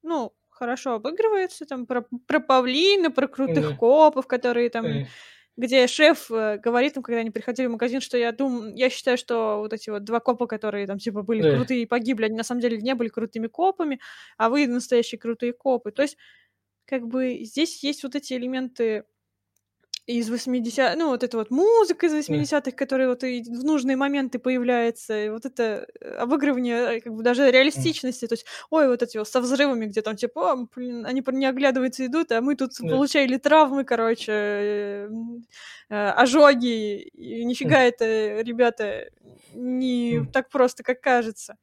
[0.04, 3.76] ну, хорошо обыгрывается, там про, про павлина, про крутых да.
[3.76, 4.84] копов, которые там...
[4.84, 5.08] Да
[5.58, 9.18] где шеф э, говорит им, когда они приходили в магазин, что я думаю, я считаю,
[9.18, 11.56] что вот эти вот два копа, которые там типа были да.
[11.56, 14.00] крутые и погибли, они на самом деле не были крутыми копами,
[14.38, 15.92] а вы настоящие крутые копы.
[15.92, 16.18] То есть,
[16.86, 19.04] как бы здесь есть вот эти элементы
[20.12, 24.39] из 80 ну, вот эта вот музыка из 80-х, которая вот и в нужные моменты
[24.39, 29.01] появляется, и вот это э, обыгрывание, э, как бы даже реалистичности, то есть, ой, вот
[29.01, 32.55] эти вот со взрывами, где там, типа, о, блин, они не оглядываются, идут, а мы
[32.55, 32.89] тут да.
[32.89, 35.07] получали травмы, короче, э,
[35.89, 39.09] ожоги, и нифига это, ребята,
[39.53, 41.57] не так просто, как кажется.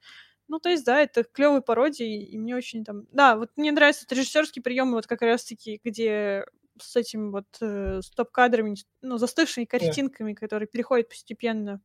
[0.49, 3.07] Ну, то есть, да, это клевые пародии, и мне очень там...
[3.12, 6.46] Да, вот мне нравятся режиссерские приемы, вот как раз-таки, где
[6.83, 10.37] с этим вот э, стоп-кадрами, ну, застывшими картинками, yeah.
[10.37, 11.79] которые переходят постепенно.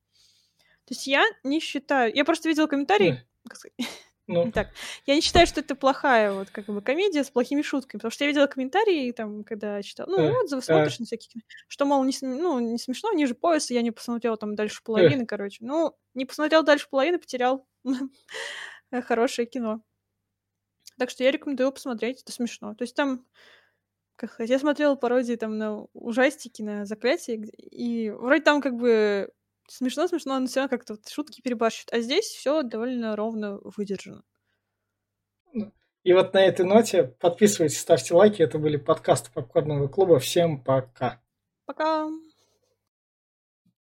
[0.86, 2.14] То есть я не считаю...
[2.14, 3.86] Я просто видела комментарий, yeah.
[4.28, 4.52] Ну.
[4.54, 4.70] Так,
[5.06, 8.24] я не считаю, что это плохая вот как бы комедия с плохими шутками, потому что
[8.24, 10.98] я видела комментарии там, когда читал, ну, э, отзывы смотришь э.
[11.00, 14.82] на всякие, что, мол, не, ну, не смешно, ниже пояса, я не посмотрел там дальше
[14.82, 15.26] половины, э.
[15.26, 15.58] короче.
[15.66, 17.68] Ну, не посмотрел дальше половины, потерял
[18.92, 19.82] хорошее кино.
[20.98, 22.76] Так что я рекомендую посмотреть, это смешно.
[22.76, 23.26] То есть там,
[24.16, 29.32] как сказать, я смотрела пародии там на ужастики, на заклятие, и вроде там как бы
[29.68, 31.94] смешно-смешно, но все равно как-то вот шутки перебарщивают.
[31.94, 34.24] А здесь все довольно ровно выдержано.
[36.04, 38.42] И вот на этой ноте подписывайтесь, ставьте лайки.
[38.42, 40.20] Это были подкасты Попкорного клуба.
[40.20, 41.22] Всем пока.
[41.66, 42.10] Пока.